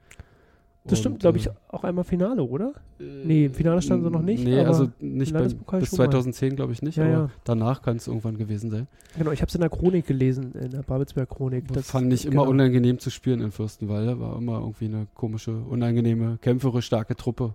[0.84, 2.72] Das stimmt, Und, glaube ich, äh, auch einmal Finale, oder?
[2.98, 6.04] Nee, im Finale standen sie noch nicht, Nee, also nicht beim, Landespokal bis schon mal.
[6.10, 7.30] 2010 glaube ich nicht, Ja, aber ja.
[7.44, 8.86] danach kann es irgendwann gewesen sein.
[9.16, 11.68] Genau, ich habe es in der Chronik gelesen, in der Babelsberg-Chronik.
[11.72, 12.50] Das fand ich immer genau.
[12.50, 14.20] unangenehm zu spielen in Fürstenwalde.
[14.20, 17.54] War immer irgendwie eine komische, unangenehme, kämpferisch starke Truppe.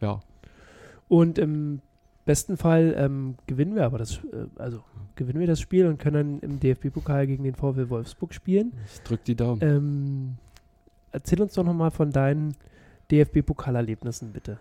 [0.00, 0.20] Ja,
[1.08, 1.80] Und im
[2.24, 4.82] besten Fall ähm, gewinnen wir aber das, äh, also
[5.16, 8.72] gewinnen wir das Spiel und können dann im DFB-Pokal gegen den VfL Wolfsburg spielen.
[8.86, 9.60] ich drück die Daumen.
[9.62, 10.36] Ähm,
[11.12, 12.54] erzähl uns doch nochmal von deinen
[13.10, 14.58] DFB-Pokalerlebnissen, bitte.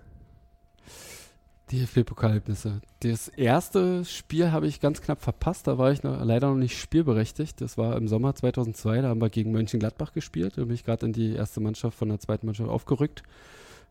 [1.71, 2.81] DFB-Pokalhebnisse.
[3.01, 5.67] Das erste Spiel habe ich ganz knapp verpasst.
[5.67, 7.61] Da war ich noch, leider noch nicht spielberechtigt.
[7.61, 9.01] Das war im Sommer 2002.
[9.01, 10.57] Da haben wir gegen Mönchengladbach gespielt.
[10.57, 13.23] Da bin ich gerade in die erste Mannschaft von der zweiten Mannschaft aufgerückt.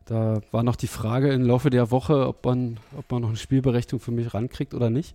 [0.08, 3.36] Da war noch die Frage im Laufe der Woche, ob man, ob man noch eine
[3.36, 5.14] Spielberechtigung für mich rankriegt oder nicht.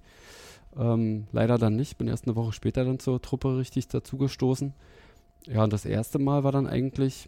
[0.77, 1.97] Ähm, leider dann nicht.
[1.97, 4.71] Bin erst eine Woche später dann zur Truppe richtig dazugestoßen.
[5.47, 7.27] Ja, und das erste Mal war dann eigentlich,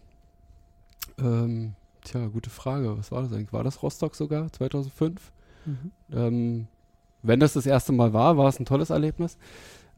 [1.18, 2.96] ähm, tja, gute Frage.
[2.96, 3.52] Was war das eigentlich?
[3.52, 5.32] War das Rostock sogar 2005?
[6.12, 6.68] Ähm,
[7.22, 9.38] wenn das das erste Mal war, war es ein tolles Erlebnis.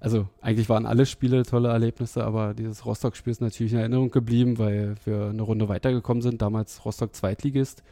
[0.01, 4.59] Also eigentlich waren alle Spiele tolle Erlebnisse, aber dieses Rostock-Spiel ist natürlich in Erinnerung geblieben,
[4.59, 6.41] weil wir eine Runde weitergekommen sind.
[6.41, 7.83] Damals Rostock Zweitligist.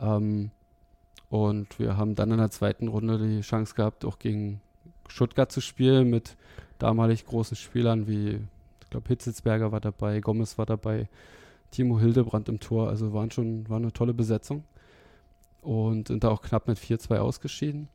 [0.00, 0.50] Ähm,
[1.30, 4.60] und wir haben dann in der zweiten Runde die Chance gehabt, auch gegen
[5.08, 6.36] Stuttgart zu spielen mit
[6.78, 8.40] damalig großen Spielern wie,
[8.82, 11.08] ich glaube, Hitzitzberger war dabei, Gomez war dabei,
[11.70, 12.88] Timo Hildebrand im Tor.
[12.88, 14.64] Also waren schon, war eine tolle Besetzung
[15.60, 17.88] und sind da auch knapp mit 4-2 ausgeschieden.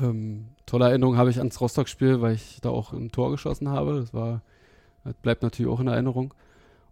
[0.00, 4.00] Ähm, tolle Erinnerung habe ich ans Rostock-Spiel, weil ich da auch ein Tor geschossen habe.
[4.00, 4.42] Das war,
[5.04, 6.34] das bleibt natürlich auch in Erinnerung.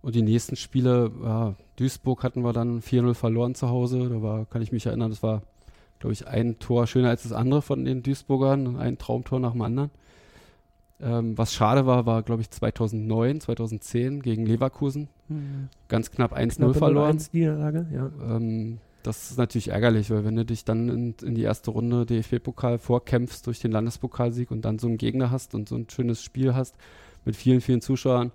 [0.03, 4.09] Und die nächsten Spiele, ja, Duisburg hatten wir dann 4-0 verloren zu Hause.
[4.09, 5.43] Da war, kann ich mich erinnern, das war,
[6.01, 9.63] glaube ich, ein Tor schöner als das andere von den Duisburgern, ein Traumtor nach dem
[9.63, 9.91] anderen.
[11.01, 15.09] Ähm, was schade war, war, glaube ich, 2009, 2010 gegen Leverkusen.
[15.29, 15.69] Mhm.
[15.89, 17.19] Ganz knapp 1-0 Knappe verloren.
[17.19, 18.11] 0-1 Niederlage, ja.
[18.37, 22.07] Ähm, das ist natürlich ärgerlich, weil wenn du dich dann in, in die erste Runde
[22.07, 26.23] DFB-Pokal vorkämpfst durch den Landespokalsieg und dann so einen Gegner hast und so ein schönes
[26.23, 26.77] Spiel hast
[27.25, 28.33] mit vielen, vielen Zuschauern,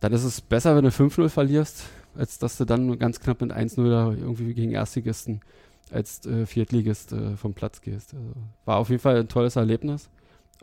[0.00, 1.84] dann ist es besser, wenn du 5-0 verlierst,
[2.16, 5.40] als dass du dann ganz knapp mit 1-0 da irgendwie gegen Erstligisten
[5.92, 8.14] als äh, Viertligist äh, vom Platz gehst.
[8.14, 8.26] Also,
[8.64, 10.08] war auf jeden Fall ein tolles Erlebnis.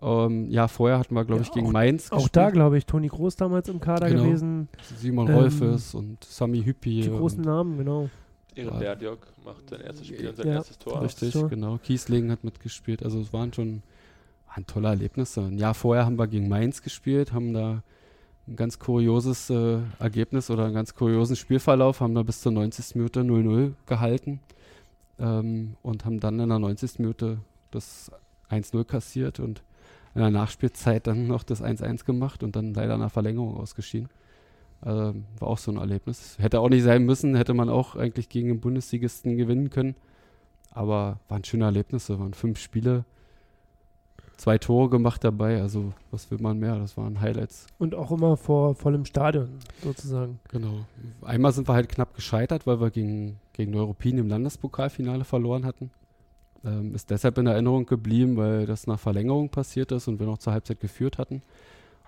[0.02, 2.86] Ähm, ja, vorher hatten wir, glaube Ja, ich, gegen auch- Mainz Auch da, glaube ich,
[2.86, 4.24] Toni Groß damals im Kader Genau.
[4.24, 4.70] gewesen.
[4.98, 7.02] Simon ähm, Rolfes und Sami Hüppi.
[7.02, 8.10] Die großen Namen, genau.
[8.58, 8.80] Ehren.
[8.80, 10.54] Berdjok macht sein erstes Spiel und sein Ja.
[10.56, 11.02] erstes Tor.
[11.02, 11.48] Richtig, So.
[11.48, 11.78] genau.
[11.78, 13.04] Kiesling hat mitgespielt.
[13.04, 13.84] Also es waren schon
[14.48, 15.42] waren tolle Erlebnisse.
[15.42, 17.84] Ein Jahr vorher haben wir gegen Mainz gespielt, haben da
[18.48, 22.96] ein ganz kurioses äh, Ergebnis oder einen ganz kuriosen Spielverlauf, haben da bis zur 90.
[22.96, 24.40] Minute 0-0 gehalten
[25.20, 27.00] ähm, und haben dann in der 90.
[27.00, 27.40] Minute
[27.72, 28.10] das
[28.50, 29.64] 1-0 kassiert und
[30.16, 34.10] in der Nachspielzeit dann noch das 1-1 gemacht und dann leider nach Verlängerung ausgeschieden.
[34.82, 36.38] Also, war auch so ein Erlebnis.
[36.40, 39.96] Hätte auch nicht sein müssen, hätte man auch eigentlich gegen den Bundesligisten gewinnen können.
[40.72, 43.04] Aber waren schöne Erlebnisse, waren fünf Spiele,
[44.38, 45.62] zwei Tore gemacht dabei.
[45.62, 46.78] Also, was will man mehr?
[46.78, 47.66] Das waren Highlights.
[47.80, 49.50] Und auch immer vor vollem Stadion,
[49.84, 50.40] sozusagen.
[50.50, 50.86] Genau.
[51.22, 55.90] Einmal sind wir halt knapp gescheitert, weil wir gegen, gegen Neuruppin im Landespokalfinale verloren hatten.
[56.64, 60.38] Ähm, ist deshalb in Erinnerung geblieben, weil das nach Verlängerung passiert ist und wir noch
[60.38, 61.42] zur Halbzeit geführt hatten.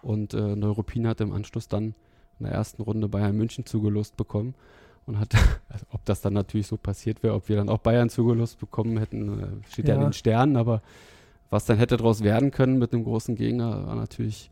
[0.01, 1.95] Und äh, Neuruppin hat im Anschluss dann
[2.39, 4.55] in der ersten Runde Bayern München zugelost bekommen.
[5.05, 5.33] Und hat,
[5.69, 8.97] also ob das dann natürlich so passiert wäre, ob wir dann auch Bayern zugelost bekommen
[8.97, 9.95] hätten, äh, steht ja.
[9.95, 10.01] Ja.
[10.01, 10.57] in den Sternen.
[10.57, 10.81] Aber
[11.49, 14.51] was dann hätte daraus werden können mit einem großen Gegner, war natürlich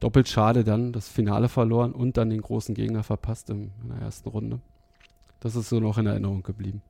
[0.00, 3.98] doppelt schade dann, das Finale verloren und dann den großen Gegner verpasst im, in der
[3.98, 4.60] ersten Runde.
[5.40, 6.82] Das ist so noch in Erinnerung geblieben.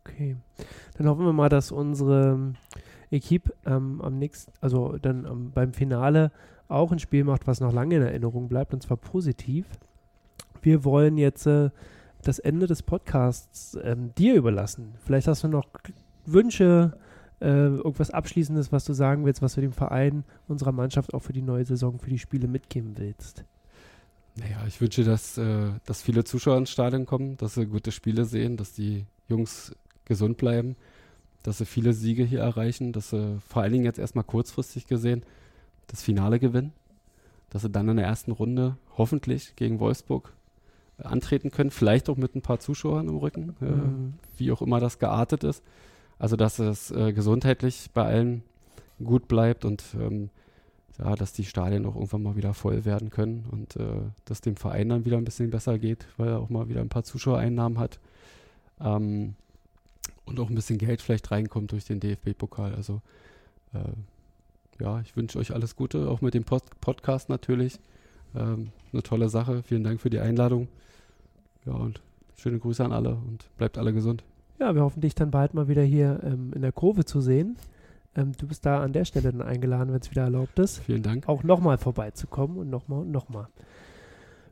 [0.00, 0.36] Okay.
[0.96, 2.54] Dann hoffen wir mal, dass unsere
[3.10, 6.32] Equipe ähm, am nächsten, also dann ähm, beim Finale
[6.70, 9.66] auch ein Spiel macht, was noch lange in Erinnerung bleibt, und zwar positiv.
[10.62, 11.70] Wir wollen jetzt äh,
[12.22, 14.94] das Ende des Podcasts ähm, dir überlassen.
[15.04, 15.66] Vielleicht hast du noch
[16.26, 16.96] Wünsche,
[17.40, 21.32] äh, irgendwas Abschließendes, was du sagen willst, was du dem Verein, unserer Mannschaft auch für
[21.32, 23.44] die neue Saison, für die Spiele mitgeben willst.
[24.36, 28.24] Naja, ich wünsche, dass, äh, dass viele Zuschauer ins Stadion kommen, dass sie gute Spiele
[28.24, 30.76] sehen, dass die Jungs gesund bleiben,
[31.42, 35.24] dass sie viele Siege hier erreichen, dass sie vor allen Dingen jetzt erstmal kurzfristig gesehen
[35.90, 36.72] das Finale gewinnen,
[37.50, 40.32] dass sie dann in der ersten Runde hoffentlich gegen Wolfsburg
[40.98, 44.14] äh, antreten können, vielleicht auch mit ein paar Zuschauern im Rücken, äh, Mhm.
[44.36, 45.62] wie auch immer das geartet ist.
[46.18, 48.42] Also, dass es äh, gesundheitlich bei allen
[49.02, 50.28] gut bleibt und ähm,
[50.98, 54.56] ja, dass die Stadien auch irgendwann mal wieder voll werden können und äh, dass dem
[54.56, 57.78] Verein dann wieder ein bisschen besser geht, weil er auch mal wieder ein paar Zuschauereinnahmen
[57.78, 57.98] hat.
[58.80, 59.34] Ähm,
[60.26, 62.74] und auch ein bisschen Geld vielleicht reinkommt durch den DFB-Pokal.
[62.74, 63.00] Also
[63.72, 63.78] äh,
[64.80, 67.78] ja, ich wünsche euch alles Gute, auch mit dem Post Podcast natürlich.
[68.34, 69.62] Ähm, eine tolle Sache.
[69.62, 70.68] Vielen Dank für die Einladung.
[71.66, 72.00] Ja, und
[72.36, 74.24] schöne Grüße an alle und bleibt alle gesund.
[74.58, 77.56] Ja, wir hoffen dich dann bald mal wieder hier ähm, in der Kurve zu sehen.
[78.14, 81.02] Ähm, du bist da an der Stelle dann eingeladen, wenn es wieder erlaubt ist, Vielen
[81.02, 81.28] Dank.
[81.28, 83.48] auch nochmal vorbeizukommen und nochmal und nochmal.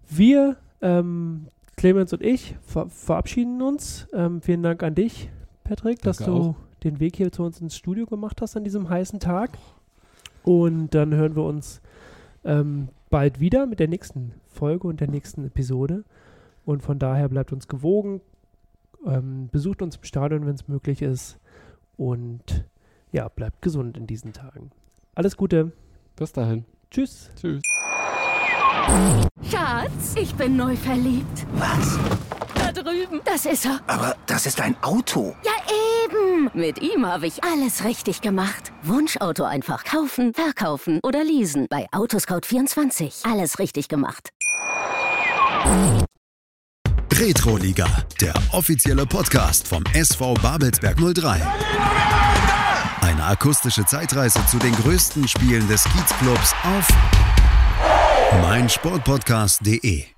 [0.09, 4.07] Wir, ähm, Clemens und ich, ver verabschieden uns.
[4.12, 5.29] Ähm, vielen Dank an dich,
[5.64, 6.57] Patrick, dass Danke du auch.
[6.85, 9.59] den Weg hier zu uns ins Studio gemacht hast an diesem heißen Tag.
[10.49, 11.83] Und dann hören wir uns
[12.43, 16.05] ähm, bald wieder mit der nächsten Folge und der nächsten Episode.
[16.65, 18.23] Und von daher bleibt uns gewogen,
[19.05, 21.39] ähm, besucht uns im Stadion, wenn es möglich ist.
[21.99, 22.65] Und
[23.13, 24.71] ja, bleibt gesund in diesen Tagen.
[25.15, 25.73] Alles Gute.
[26.17, 26.65] Bis dahin.
[26.91, 27.31] Tschüss.
[27.37, 27.61] Tschüss.
[29.43, 31.47] Schatz, ich bin neu verliebt.
[31.57, 31.99] Was?
[32.55, 33.21] Da drüben.
[33.27, 33.81] Das ist er.
[33.87, 35.35] Aber das ist ein Auto.
[35.45, 35.53] Ja,
[36.07, 36.28] eben.
[36.55, 38.72] Mit ihm habe ich alles richtig gemacht.
[38.82, 41.66] Wunschauto einfach kaufen, verkaufen oder leasen.
[41.68, 43.30] Bei Autoscout24.
[43.30, 44.30] Alles richtig gemacht.
[47.12, 47.86] Retroliga,
[48.20, 51.43] der offizielle Podcast vom SV Babelsberg 03.
[53.01, 56.89] Eine akustische Zeitreise zu den größten Spielen des Kiezclubs auf
[58.43, 60.18] meinsportpodcast.de.